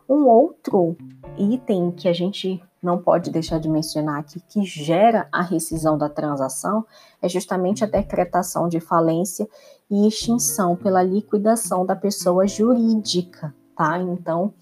Um 0.09 0.27
outro 0.27 0.97
item 1.37 1.93
que 1.93 2.09
a 2.09 2.13
gente 2.13 2.61
não 2.83 2.99
pode 2.99 3.31
deixar 3.31 3.59
de 3.59 3.69
mencionar 3.69 4.21
aqui, 4.21 4.41
que 4.41 4.65
gera 4.65 5.29
a 5.31 5.43
rescisão 5.43 5.99
da 5.99 6.09
transação, 6.09 6.87
é 7.21 7.29
justamente 7.29 7.85
a 7.85 7.87
decretação 7.87 8.69
de 8.69 8.81
falência 8.81 9.47
e 9.91 10.07
extinção 10.07 10.77
pela 10.77 11.03
liquidação 11.03 11.85
da 11.85 11.97
pessoa 11.97 12.47
jurídica, 12.47 13.55
tá? 13.77 13.99
Então, 13.99 14.53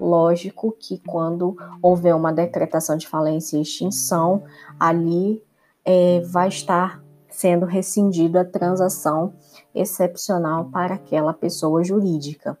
lógico 0.00 0.74
que 0.78 0.98
quando 1.06 1.56
houver 1.82 2.14
uma 2.14 2.32
decretação 2.32 2.96
de 2.96 3.06
falência 3.06 3.56
e 3.58 3.62
extinção, 3.62 4.42
ali 4.78 5.42
é, 5.84 6.20
vai 6.20 6.48
estar 6.48 7.02
sendo 7.28 7.64
rescindida 7.66 8.40
a 8.40 8.44
transação 8.44 9.34
excepcional 9.74 10.66
para 10.66 10.94
aquela 10.94 11.32
pessoa 11.32 11.82
jurídica. 11.84 12.58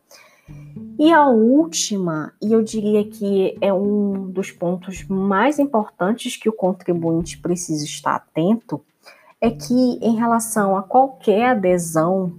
E 0.98 1.12
a 1.12 1.28
última, 1.28 2.32
e 2.42 2.52
eu 2.52 2.62
diria 2.62 3.04
que 3.08 3.56
é 3.60 3.72
um 3.72 4.30
dos 4.30 4.50
pontos 4.50 5.06
mais 5.08 5.58
importantes 5.58 6.36
que 6.36 6.48
o 6.48 6.52
contribuinte 6.52 7.38
precisa 7.38 7.84
estar 7.84 8.16
atento, 8.16 8.84
é 9.40 9.50
que 9.50 9.98
em 10.02 10.16
relação 10.16 10.76
a 10.76 10.82
qualquer 10.82 11.50
adesão 11.50 12.32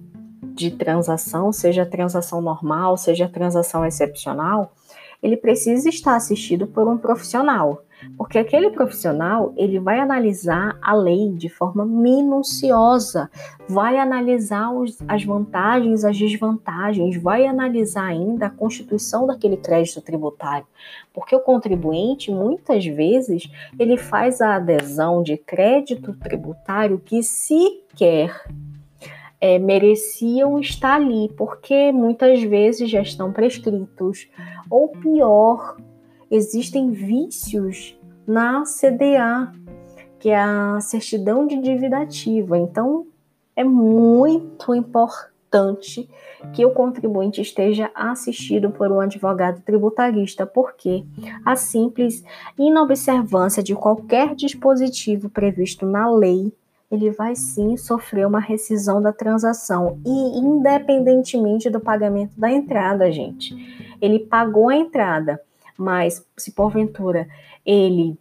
de 0.43 0.69
transação, 0.71 1.51
seja 1.51 1.85
transação 1.85 2.41
normal, 2.41 2.97
seja 2.97 3.27
transação 3.27 3.85
excepcional, 3.85 4.73
ele 5.21 5.37
precisa 5.37 5.89
estar 5.89 6.15
assistido 6.15 6.67
por 6.67 6.87
um 6.87 6.97
profissional. 6.97 7.83
Porque 8.17 8.37
aquele 8.37 8.69
profissional, 8.71 9.53
ele 9.55 9.79
vai 9.79 9.99
analisar 9.99 10.77
a 10.81 10.93
lei 10.93 11.31
de 11.31 11.49
forma 11.49 11.85
minuciosa, 11.85 13.29
vai 13.67 13.97
analisar 13.97 14.71
os, 14.71 14.97
as 15.07 15.23
vantagens, 15.23 16.03
as 16.03 16.17
desvantagens, 16.17 17.21
vai 17.21 17.45
analisar 17.45 18.05
ainda 18.05 18.47
a 18.47 18.49
constituição 18.49 19.25
daquele 19.25 19.57
crédito 19.57 20.01
tributário. 20.01 20.67
Porque 21.13 21.35
o 21.35 21.39
contribuinte, 21.39 22.31
muitas 22.31 22.85
vezes, 22.85 23.49
ele 23.77 23.97
faz 23.97 24.41
a 24.41 24.55
adesão 24.55 25.23
de 25.23 25.37
crédito 25.37 26.13
tributário 26.13 26.99
que 26.99 27.21
sequer 27.21 28.45
é, 29.41 29.57
mereciam 29.57 30.59
estar 30.59 30.95
ali, 30.95 31.27
porque 31.35 31.91
muitas 31.91 32.41
vezes 32.43 32.89
já 32.89 33.01
estão 33.01 33.33
prescritos. 33.33 34.29
Ou 34.69 34.89
pior, 34.89 35.75
existem 36.31 36.91
vícios 36.91 37.99
na 38.25 38.63
CDA, 38.63 39.51
que 40.17 40.29
é 40.29 40.39
a 40.39 40.79
certidão 40.79 41.45
de 41.45 41.57
dívida 41.61 41.99
ativa. 41.99 42.57
Então, 42.57 43.05
é 43.55 43.63
muito 43.63 44.73
importante 44.73 46.09
que 46.53 46.65
o 46.65 46.71
contribuinte 46.71 47.41
esteja 47.41 47.91
assistido 47.93 48.71
por 48.71 48.89
um 48.89 49.01
advogado 49.01 49.61
tributarista, 49.61 50.45
porque 50.45 51.03
a 51.45 51.57
simples 51.57 52.23
inobservância 52.57 53.61
de 53.61 53.75
qualquer 53.75 54.33
dispositivo 54.33 55.29
previsto 55.29 55.85
na 55.85 56.09
lei 56.09 56.53
ele 56.91 57.09
vai 57.09 57.35
sim 57.35 57.77
sofrer 57.77 58.27
uma 58.27 58.39
rescisão 58.39 59.01
da 59.01 59.13
transação 59.13 59.97
e 60.05 60.39
independentemente 60.39 61.69
do 61.69 61.79
pagamento 61.79 62.37
da 62.37 62.51
entrada, 62.51 63.09
gente. 63.09 63.55
Ele 64.01 64.19
pagou 64.19 64.67
a 64.67 64.75
entrada, 64.75 65.39
mas 65.81 66.23
se 66.37 66.51
porventura 66.51 67.27
ele 67.65 68.15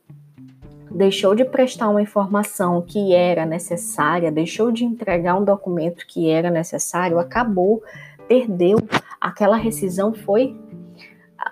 deixou 0.90 1.34
de 1.34 1.44
prestar 1.44 1.88
uma 1.90 2.02
informação 2.02 2.82
que 2.82 3.14
era 3.14 3.44
necessária, 3.44 4.32
deixou 4.32 4.72
de 4.72 4.84
entregar 4.84 5.36
um 5.36 5.44
documento 5.44 6.06
que 6.06 6.28
era 6.28 6.50
necessário, 6.50 7.18
acabou, 7.18 7.82
perdeu, 8.26 8.78
aquela 9.20 9.56
rescisão 9.56 10.12
foi 10.12 10.58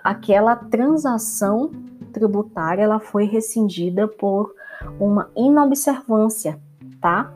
aquela 0.03 0.55
transação 0.55 1.71
tributária, 2.11 2.83
ela 2.83 2.99
foi 2.99 3.25
rescindida 3.25 4.07
por 4.07 4.53
uma 4.99 5.29
inobservância, 5.35 6.59
tá? 6.99 7.31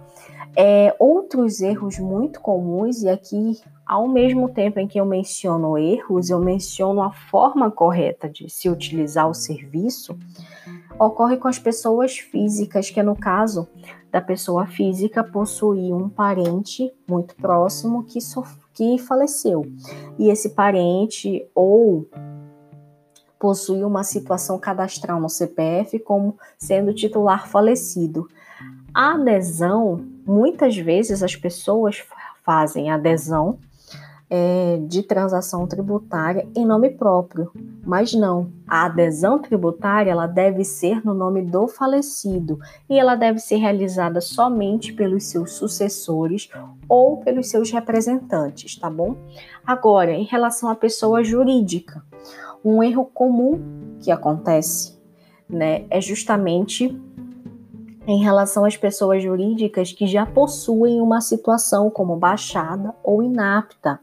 É, 0.56 0.96
outros 1.00 1.62
erros 1.62 1.98
muito 2.00 2.42
comuns, 2.42 3.04
e 3.04 3.10
aqui, 3.10 3.62
ao 3.94 4.08
mesmo 4.08 4.50
tempo 4.50 4.80
em 4.80 4.88
que 4.88 5.00
eu 5.00 5.06
menciono 5.06 5.78
erros, 5.78 6.32
eu 6.32 6.40
menciono 6.40 7.00
a 7.04 7.12
forma 7.12 7.70
correta 7.70 8.28
de 8.28 8.50
se 8.50 8.68
utilizar 8.68 9.30
o 9.30 9.36
serviço, 9.36 10.18
ocorre 10.98 11.38
com 11.38 11.48
as 11.48 11.60
pessoas 11.60 12.18
físicas, 12.18 12.90
que 12.90 13.00
é 13.00 13.04
no 13.04 13.16
caso 13.16 13.68
da 14.12 14.20
pessoa 14.20 14.66
física 14.66 15.24
possuir 15.24 15.94
um 15.94 16.10
parente 16.10 16.92
muito 17.08 17.36
próximo 17.36 18.04
que, 18.04 18.18
que 18.74 18.98
faleceu. 18.98 19.64
E 20.18 20.28
esse 20.28 20.50
parente 20.50 21.48
ou 21.54 22.10
possui 23.38 23.84
uma 23.84 24.04
situação 24.04 24.58
cadastral 24.58 25.22
no 25.22 25.30
CPF 25.30 26.00
como 26.00 26.36
sendo 26.58 26.96
titular 26.96 27.48
falecido. 27.48 28.28
A 28.92 29.14
adesão, 29.14 30.04
muitas 30.26 30.76
vezes 30.76 31.22
as 31.22 31.36
pessoas 31.36 32.04
fazem 32.44 32.90
adesão 32.90 33.60
é, 34.36 34.80
de 34.88 35.04
transação 35.04 35.68
tributária 35.68 36.48
em 36.56 36.66
nome 36.66 36.90
próprio, 36.90 37.52
mas 37.86 38.16
não. 38.16 38.52
A 38.68 38.86
adesão 38.86 39.38
tributária 39.38 40.10
ela 40.10 40.26
deve 40.26 40.64
ser 40.64 41.06
no 41.06 41.14
nome 41.14 41.44
do 41.44 41.68
falecido 41.68 42.58
e 42.90 42.98
ela 42.98 43.14
deve 43.14 43.38
ser 43.38 43.58
realizada 43.58 44.20
somente 44.20 44.92
pelos 44.92 45.26
seus 45.26 45.54
sucessores 45.54 46.50
ou 46.90 47.18
pelos 47.18 47.48
seus 47.48 47.70
representantes, 47.70 48.76
tá 48.76 48.90
bom? 48.90 49.16
Agora, 49.64 50.12
em 50.12 50.24
relação 50.24 50.68
à 50.68 50.74
pessoa 50.74 51.24
jurídica, 51.24 52.04
um 52.66 52.82
erro 52.82 53.06
comum 53.06 53.62
que 54.00 54.10
acontece, 54.10 55.00
né, 55.48 55.86
é 55.92 56.02
justamente 56.02 57.00
em 58.08 58.24
relação 58.24 58.66
às 58.66 58.76
pessoas 58.76 59.22
jurídicas 59.22 59.92
que 59.92 60.08
já 60.08 60.26
possuem 60.26 61.00
uma 61.00 61.22
situação 61.22 61.92
como 61.92 62.18
baixada 62.18 62.96
ou 63.04 63.22
inapta. 63.22 64.00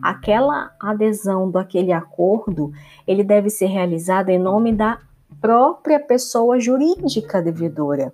Aquela 0.00 0.72
adesão 0.80 1.50
daquele 1.50 1.92
acordo, 1.92 2.72
ele 3.06 3.24
deve 3.24 3.50
ser 3.50 3.66
realizado 3.66 4.28
em 4.30 4.38
nome 4.38 4.72
da 4.72 4.98
própria 5.40 5.98
pessoa 5.98 6.58
jurídica 6.60 7.42
devedora. 7.42 8.12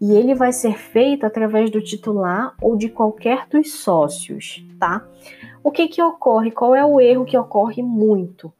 E 0.00 0.12
ele 0.14 0.34
vai 0.34 0.52
ser 0.52 0.76
feito 0.76 1.24
através 1.24 1.70
do 1.70 1.82
titular 1.82 2.54
ou 2.60 2.76
de 2.76 2.88
qualquer 2.88 3.46
dos 3.48 3.72
sócios, 3.72 4.64
tá? 4.78 5.06
O 5.62 5.70
que 5.70 5.88
que 5.88 6.02
ocorre? 6.02 6.50
Qual 6.50 6.74
é 6.74 6.84
o 6.84 7.00
erro 7.00 7.24
que 7.24 7.36
ocorre 7.36 7.82
muito? 7.82 8.52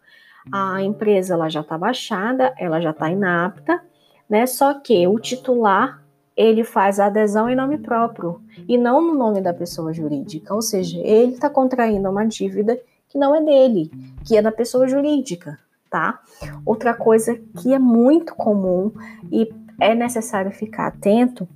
A 0.50 0.82
empresa 0.82 1.34
ela 1.34 1.48
já 1.48 1.60
está 1.60 1.76
baixada, 1.76 2.54
ela 2.58 2.80
já 2.80 2.90
está 2.90 3.10
inapta, 3.10 3.82
né? 4.28 4.46
Só 4.46 4.74
que 4.74 5.06
o 5.06 5.18
titular 5.18 6.02
ele 6.36 6.62
faz 6.62 7.00
a 7.00 7.06
adesão 7.06 7.48
em 7.48 7.56
nome 7.56 7.78
próprio 7.78 8.40
e 8.68 8.76
não 8.76 9.00
no 9.00 9.14
nome 9.14 9.40
da 9.40 9.54
pessoa 9.54 9.92
jurídica, 9.92 10.54
ou 10.54 10.60
seja, 10.60 10.98
ele 10.98 11.32
está 11.32 11.48
contraindo 11.48 12.10
uma 12.10 12.26
dívida 12.26 12.78
que 13.08 13.18
não 13.18 13.34
é 13.34 13.40
dele, 13.40 13.90
que 14.24 14.36
é 14.36 14.42
da 14.42 14.52
pessoa 14.52 14.86
jurídica, 14.86 15.58
tá? 15.88 16.20
Outra 16.64 16.92
coisa 16.92 17.40
que 17.58 17.72
é 17.72 17.78
muito 17.78 18.34
comum 18.34 18.92
e 19.32 19.50
é 19.80 19.94
necessário 19.94 20.50
ficar 20.50 20.88
atento 20.88 21.48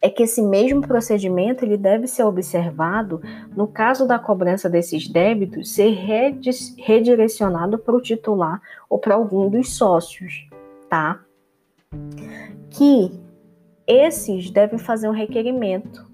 é 0.00 0.10
que 0.10 0.24
esse 0.24 0.42
mesmo 0.42 0.82
procedimento 0.82 1.64
ele 1.64 1.76
deve 1.76 2.08
ser 2.08 2.24
observado 2.24 3.22
no 3.54 3.68
caso 3.68 4.06
da 4.06 4.18
cobrança 4.18 4.68
desses 4.68 5.06
débitos 5.08 5.70
ser 5.70 5.94
redirecionado 6.78 7.78
para 7.78 7.94
o 7.94 8.00
titular 8.00 8.60
ou 8.90 8.98
para 8.98 9.14
algum 9.14 9.48
dos 9.48 9.74
sócios, 9.76 10.48
tá? 10.88 11.20
Que 12.70 13.12
esses 13.92 14.50
devem 14.50 14.78
fazer 14.78 15.08
um 15.08 15.12
requerimento, 15.12 16.10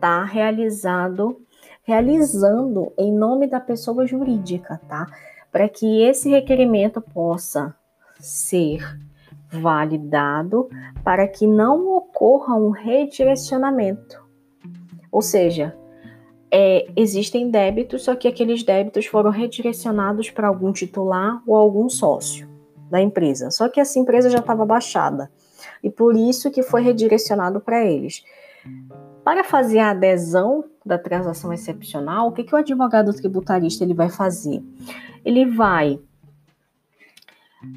tá? 0.00 0.24
Realizado, 0.24 1.40
realizando 1.82 2.92
em 2.98 3.12
nome 3.12 3.46
da 3.46 3.60
pessoa 3.60 4.06
jurídica, 4.06 4.80
tá? 4.88 5.06
Para 5.50 5.68
que 5.68 6.02
esse 6.02 6.30
requerimento 6.30 7.00
possa 7.00 7.74
ser 8.18 8.80
validado 9.50 10.68
para 11.04 11.26
que 11.28 11.46
não 11.46 11.96
ocorra 11.96 12.56
um 12.56 12.70
redirecionamento. 12.70 14.24
Ou 15.10 15.22
seja, 15.22 15.76
é, 16.50 16.86
existem 16.96 17.50
débitos, 17.50 18.04
só 18.04 18.14
que 18.14 18.28
aqueles 18.28 18.62
débitos 18.62 19.06
foram 19.06 19.30
redirecionados 19.30 20.30
para 20.30 20.48
algum 20.48 20.72
titular 20.72 21.42
ou 21.46 21.56
algum 21.56 21.88
sócio 21.88 22.48
da 22.90 23.00
empresa. 23.00 23.50
Só 23.50 23.68
que 23.68 23.80
essa 23.80 23.98
empresa 23.98 24.30
já 24.30 24.38
estava 24.38 24.64
baixada 24.64 25.30
e 25.86 25.90
por 25.90 26.16
isso 26.16 26.50
que 26.50 26.64
foi 26.64 26.82
redirecionado 26.82 27.60
para 27.60 27.84
eles. 27.84 28.24
Para 29.22 29.44
fazer 29.44 29.78
a 29.78 29.90
adesão 29.90 30.64
da 30.84 30.98
transação 30.98 31.52
excepcional, 31.52 32.26
o 32.26 32.32
que, 32.32 32.42
que 32.42 32.52
o 32.52 32.58
advogado 32.58 33.14
tributarista 33.14 33.84
ele 33.84 33.94
vai 33.94 34.08
fazer? 34.08 34.60
Ele 35.24 35.46
vai 35.46 36.00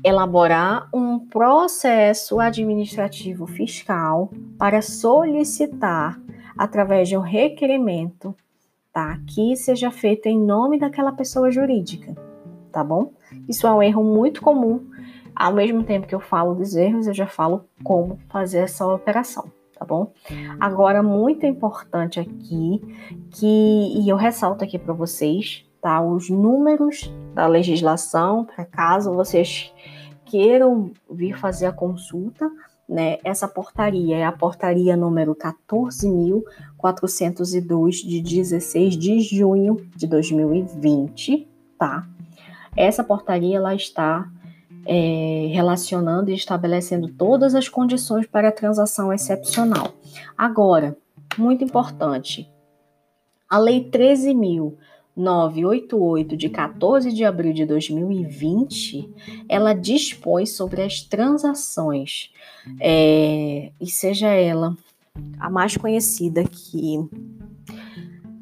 elaborar 0.04 0.90
um 0.92 1.20
processo 1.20 2.40
administrativo 2.40 3.46
fiscal 3.46 4.32
para 4.58 4.82
solicitar, 4.82 6.20
através 6.58 7.08
de 7.08 7.16
um 7.16 7.22
requerimento, 7.22 8.36
tá, 8.92 9.20
que 9.28 9.56
seja 9.56 9.92
feito 9.92 10.26
em 10.26 10.40
nome 10.40 10.80
daquela 10.80 11.12
pessoa 11.12 11.52
jurídica, 11.52 12.16
tá 12.72 12.84
bom? 12.84 13.14
Isso 13.48 13.68
é 13.68 13.72
um 13.72 13.84
erro 13.84 14.04
muito 14.04 14.42
comum 14.42 14.89
ao 15.40 15.52
mesmo 15.54 15.84
tempo 15.86 16.06
que 16.06 16.14
eu 16.14 16.20
falo 16.20 16.54
dos 16.54 16.76
erros, 16.76 17.08
eu 17.08 17.14
já 17.14 17.26
falo 17.26 17.64
como 17.82 18.20
fazer 18.28 18.58
essa 18.60 18.86
operação, 18.86 19.50
tá 19.74 19.86
bom? 19.86 20.12
Agora, 20.60 21.02
muito 21.02 21.46
importante 21.46 22.20
aqui, 22.20 22.82
que 23.32 23.46
e 23.46 24.10
eu 24.10 24.18
ressalto 24.18 24.66
aqui 24.66 24.78
para 24.78 24.94
vocês, 24.94 25.66
tá? 25.82 26.02
Os 26.02 26.30
números 26.30 27.10
da 27.34 27.48
legislação, 27.48 28.44
para 28.44 28.66
caso 28.66 29.14
vocês 29.14 29.74
queiram 30.26 30.92
vir 31.10 31.38
fazer 31.38 31.68
a 31.68 31.72
consulta, 31.72 32.52
né? 32.88 33.18
Essa 33.24 33.48
portaria 33.48 34.18
é 34.18 34.26
a 34.26 34.34
portaria 34.34 34.98
número 34.98 35.34
14.402 35.34 38.06
de 38.06 38.22
16 38.22 38.98
de 38.98 39.22
junho 39.22 39.78
de 39.96 40.06
2020, 40.06 41.48
tá? 41.78 42.06
Essa 42.76 43.06
portaria 43.06 43.56
ela 43.56 43.74
está 43.74 44.30
é, 44.86 45.48
relacionando 45.52 46.32
e 46.32 46.36
estabelecendo 46.36 47.08
todas 47.08 47.56
as 47.56 47.70
condições 47.70 48.28
para 48.28 48.50
a 48.50 48.52
transação 48.52 49.14
excepcional. 49.14 49.94
Agora, 50.38 50.98
muito 51.38 51.64
importante, 51.64 52.52
A 53.50 53.58
Lei 53.58 53.90
13.988, 53.90 56.36
de 56.36 56.50
14 56.50 57.14
de 57.14 57.24
abril 57.24 57.54
de 57.54 57.66
2020, 57.66 59.10
ela 59.48 59.72
dispõe 59.74 60.46
sobre 60.46 60.82
as 60.82 61.00
transações, 61.02 62.34
é, 62.80 63.72
e 63.80 63.88
seja 63.88 64.28
ela 64.28 64.76
a 65.40 65.50
mais 65.50 65.76
conhecida 65.76 66.44
que 66.44 67.00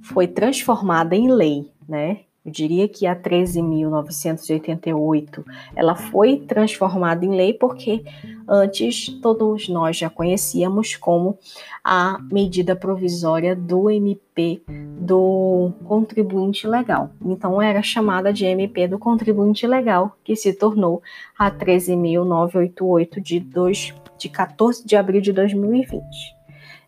foi 0.02 0.28
transformada 0.28 1.16
em 1.16 1.32
lei, 1.32 1.72
né? 1.88 2.27
Eu 2.48 2.54
diria 2.54 2.88
que 2.88 3.06
a 3.06 3.14
13.988 3.14 5.43
ela 5.76 5.95
foi 5.95 6.38
transformada 6.38 7.26
em 7.26 7.36
lei 7.36 7.54
porque 7.54 8.06
antes 8.48 9.10
todos 9.22 9.68
nós 9.68 9.98
já 9.98 10.10
conhecíamos 10.10 10.95
como 10.95 11.38
a 11.84 12.18
medida 12.32 12.74
provisória 12.74 13.54
do 13.54 13.91
MP 13.91 14.62
do 14.98 15.74
contribuinte 15.84 16.66
legal. 16.66 17.12
Então 17.22 17.62
era 17.62 17.84
chamada 17.84 18.32
de 18.32 18.45
MP 18.45 18.88
do 18.88 18.98
contribuinte 18.98 19.68
legal, 19.68 20.16
que 20.24 20.34
se 20.34 20.54
tornou 20.54 21.02
a 21.38 21.52
13.988 21.52 23.22
de, 23.22 23.45
de 24.18 24.30
14 24.30 24.88
de 24.88 24.95
abril 24.95 25.20
de 25.20 25.34
2020. 25.34 26.02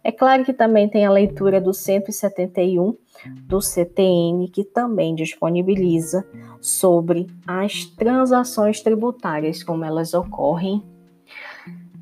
É 0.02 0.14
claro 0.14 0.46
que 0.46 0.54
também 0.54 0.88
tem 0.88 1.06
a 1.06 1.12
leitura 1.12 1.60
do 1.60 1.74
171 1.74 2.96
do 3.28 3.62
CTN, 3.62 4.48
que 4.50 4.64
também 4.64 5.16
disponibiliza 5.16 6.28
sobre 6.62 7.28
as 7.46 7.86
transações 7.86 8.82
tributárias, 8.82 9.64
como 9.64 9.84
elas 9.84 10.14
ocorrem 10.14 10.84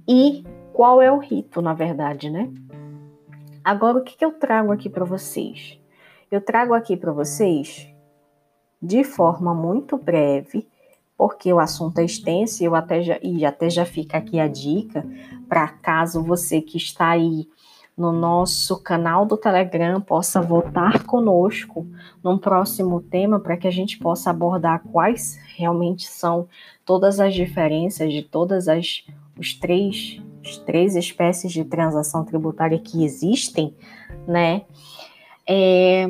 e 0.07 0.43
qual 0.71 1.01
é 1.01 1.11
o 1.11 1.17
rito, 1.17 1.61
na 1.61 1.73
verdade, 1.73 2.29
né? 2.29 2.49
Agora, 3.63 3.97
o 3.97 4.03
que, 4.03 4.23
eu 4.23 4.31
trago 4.31 4.71
aqui 4.71 4.89
para 4.89 5.03
vocês? 5.03 5.77
Eu 6.31 6.39
trago 6.39 6.73
aqui 6.73 6.95
para 6.95 7.11
vocês 7.11 7.87
de 8.81 9.03
forma 9.03 9.53
muito 9.53 9.97
breve, 9.97 10.67
porque 11.17 11.51
o 11.51 11.59
assunto 11.59 11.99
é 11.99 12.05
extenso 12.05 12.63
eu 12.63 12.75
até 12.75 13.01
já, 13.01 13.19
e 13.21 13.43
até 13.43 13.69
já 13.69 13.85
fica 13.85 14.17
aqui 14.17 14.39
a 14.39 14.47
dica 14.47 15.05
para 15.49 15.67
caso 15.67 16.23
você 16.23 16.61
que 16.61 16.77
está 16.77 17.09
aí 17.09 17.47
no 17.97 18.11
nosso 18.11 18.77
canal 18.77 19.25
do 19.25 19.35
Telegram 19.35 19.99
possa 19.99 20.39
votar 20.39 21.03
conosco 21.03 21.87
num 22.23 22.37
próximo 22.37 23.01
tema 23.01 23.39
para 23.39 23.57
que 23.57 23.67
a 23.67 23.71
gente 23.71 23.97
possa 23.97 24.29
abordar 24.29 24.83
quais 24.91 25.39
realmente 25.55 26.05
são 26.05 26.47
todas 26.85 27.19
as 27.19 27.33
diferenças 27.33 28.13
de 28.13 28.21
todas 28.21 28.67
as 28.67 29.03
os 29.35 29.55
três 29.55 30.21
as 30.45 30.57
três 30.57 30.95
espécies 30.95 31.51
de 31.51 31.65
transação 31.65 32.23
tributária 32.23 32.77
que 32.79 33.03
existem, 33.03 33.75
né? 34.27 34.61
É, 35.45 36.09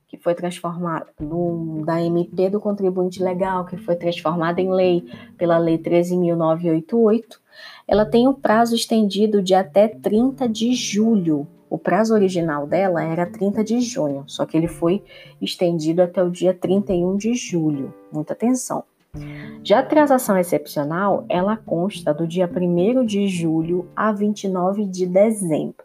que 0.06 0.18
foi 0.18 0.34
transformada 0.34 1.06
da 1.84 2.02
MP 2.02 2.50
do 2.50 2.60
contribuinte 2.60 3.22
legal, 3.22 3.64
que 3.64 3.78
foi 3.78 3.96
transformada 3.96 4.60
em 4.60 4.70
lei 4.70 5.04
pela 5.38 5.56
Lei 5.56 5.78
13.988, 5.78 7.40
ela 7.88 8.04
tem 8.04 8.28
um 8.28 8.34
prazo 8.34 8.74
estendido 8.74 9.42
de 9.42 9.54
até 9.54 9.88
30 9.88 10.46
de 10.48 10.74
julho. 10.74 11.48
O 11.70 11.78
prazo 11.78 12.12
original 12.12 12.66
dela 12.66 13.02
era 13.02 13.24
30 13.24 13.64
de 13.64 13.80
junho, 13.80 14.24
só 14.26 14.44
que 14.44 14.54
ele 14.54 14.68
foi 14.68 15.02
estendido 15.40 16.02
até 16.02 16.22
o 16.22 16.30
dia 16.30 16.52
31 16.52 17.16
de 17.16 17.32
julho. 17.32 17.94
Muita 18.12 18.34
atenção. 18.34 18.84
Já 19.64 19.78
a 19.78 19.82
transação 19.82 20.36
excepcional, 20.36 21.24
ela 21.28 21.56
consta 21.56 22.12
do 22.12 22.26
dia 22.26 22.50
1 22.50 23.04
de 23.04 23.28
julho 23.28 23.88
a 23.94 24.10
29 24.10 24.84
de 24.86 25.06
dezembro. 25.06 25.84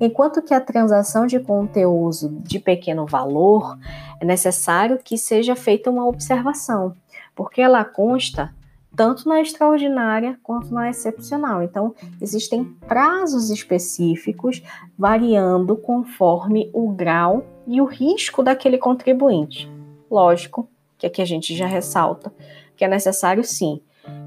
Enquanto 0.00 0.40
que 0.40 0.54
a 0.54 0.60
transação 0.60 1.26
de 1.26 1.38
conteúdo 1.38 2.40
de 2.42 2.58
pequeno 2.58 3.04
valor 3.06 3.78
é 4.20 4.24
necessário 4.24 4.98
que 5.02 5.18
seja 5.18 5.54
feita 5.54 5.90
uma 5.90 6.06
observação, 6.06 6.94
porque 7.34 7.60
ela 7.60 7.84
consta 7.84 8.54
tanto 8.94 9.28
na 9.28 9.40
extraordinária 9.40 10.38
quanto 10.42 10.72
na 10.72 10.88
excepcional. 10.88 11.62
Então, 11.62 11.94
existem 12.20 12.64
prazos 12.86 13.50
específicos 13.50 14.62
variando 14.96 15.76
conforme 15.76 16.70
o 16.72 16.90
grau 16.92 17.44
e 17.66 17.80
o 17.80 17.86
risco 17.86 18.42
daquele 18.42 18.78
contribuinte. 18.78 19.70
Lógico 20.10 20.68
que 21.02 21.06
aqui 21.06 21.20
a 21.20 21.24
gente 21.24 21.56
já 21.56 21.66
ressalta 21.66 22.32
que 22.76 22.84
é 22.84 22.88
necessário 22.88 23.42
sim 23.42 23.80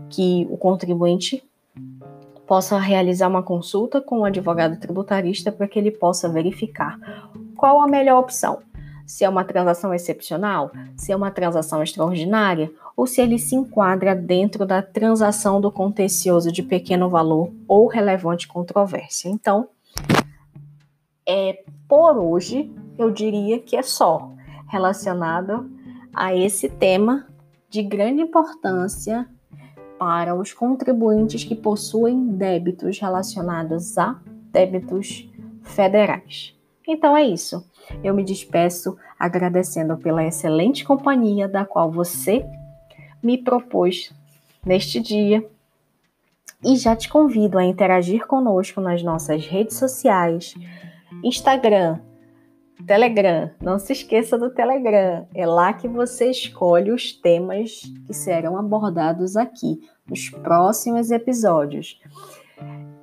que 0.10 0.46
o 0.50 0.58
contribuinte 0.58 1.42
possa 2.46 2.78
realizar 2.78 3.30
uma 3.30 3.42
consulta 3.42 4.02
com 4.02 4.20
o 4.20 4.26
advogado 4.26 4.78
tributarista 4.78 5.54
para 5.54 5.70
que 5.70 5.80
ele 5.80 5.90
possa 5.90 6.28
verificar 6.28 7.00
qual 7.56 7.82
a 7.82 7.88
melhor 7.88 8.20
opção. 8.20 8.60
Se 9.08 9.24
é 9.24 9.30
uma 9.30 9.46
transação 9.46 9.94
excepcional, 9.94 10.70
se 10.98 11.14
é 11.14 11.16
uma 11.16 11.32
transação 11.32 11.82
extraordinária, 11.82 12.70
ou 12.96 13.08
se 13.08 13.22
ele 13.22 13.40
se 13.40 13.56
enquadra 13.56 14.14
dentro 14.14 14.66
da 14.66 14.82
transação 14.82 15.62
do 15.62 15.72
contencioso 15.72 16.52
de 16.52 16.62
pequeno 16.62 17.10
valor 17.10 17.52
ou 17.68 17.88
relevante 17.88 18.48
controvérsia. 18.48 19.30
Então, 19.30 19.70
é 21.26 21.64
por 21.88 22.18
hoje, 22.18 22.70
eu 22.98 23.12
diria 23.12 23.60
que 23.60 23.78
é 23.78 23.82
só 23.82 24.32
relacionado 24.68 25.75
a 26.16 26.34
esse 26.34 26.70
tema 26.70 27.28
de 27.70 27.84
grande 27.84 28.22
importância 28.22 29.28
para 30.00 30.34
os 30.34 30.54
contribuintes 30.54 31.44
que 31.44 31.56
possuem 31.56 32.28
débitos 32.28 33.00
relacionados 33.00 33.98
a 33.98 34.20
débitos 34.52 35.30
federais. 35.64 36.56
Então 36.88 37.18
é 37.18 37.24
isso. 37.24 37.70
Eu 38.04 38.14
me 38.14 38.24
despeço 38.24 38.98
agradecendo 39.20 39.98
pela 39.98 40.24
excelente 40.24 40.86
companhia 40.86 41.48
da 41.48 41.66
qual 41.66 41.92
você 41.92 42.46
me 43.22 43.38
propôs 43.38 44.14
neste 44.66 45.00
dia 45.00 45.46
E 46.64 46.76
já 46.78 46.96
te 46.96 47.10
convido 47.10 47.60
a 47.60 47.64
interagir 47.64 48.26
conosco 48.26 48.82
nas 48.82 49.04
nossas 49.04 49.46
redes 49.46 49.76
sociais, 49.78 50.56
Instagram, 51.24 52.00
Telegram. 52.86 53.52
Não 53.62 53.80
se 53.80 53.94
esqueça 53.94 54.38
do 54.38 54.50
Telegram. 54.50 55.28
É 55.34 55.46
lá 55.46 55.74
que 55.74 55.88
você 55.88 56.30
escolhe 56.30 56.92
os 56.92 57.12
temas 57.14 57.82
que 58.06 58.14
serão 58.14 58.58
abordados 58.58 59.38
aqui 59.38 59.82
nos 60.08 60.30
próximos 60.30 61.12
episódios. 61.12 62.00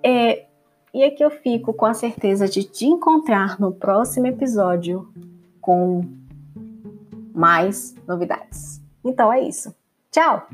É, 0.03 0.47
e 0.93 1.03
aqui 1.05 1.25
eu 1.25 1.31
fico 1.31 1.73
com 1.73 1.87
a 1.87 1.95
certeza 1.95 2.47
de 2.49 2.64
te 2.64 2.87
encontrar 2.87 3.59
no 3.59 3.73
próximo 3.73 4.27
episódio 4.27 5.09
com 5.61 6.05
mais 7.35 7.95
novidades. 8.07 8.83
Então 9.05 9.33
é 9.33 9.41
isso. 9.41 9.75
Tchau! 10.11 10.47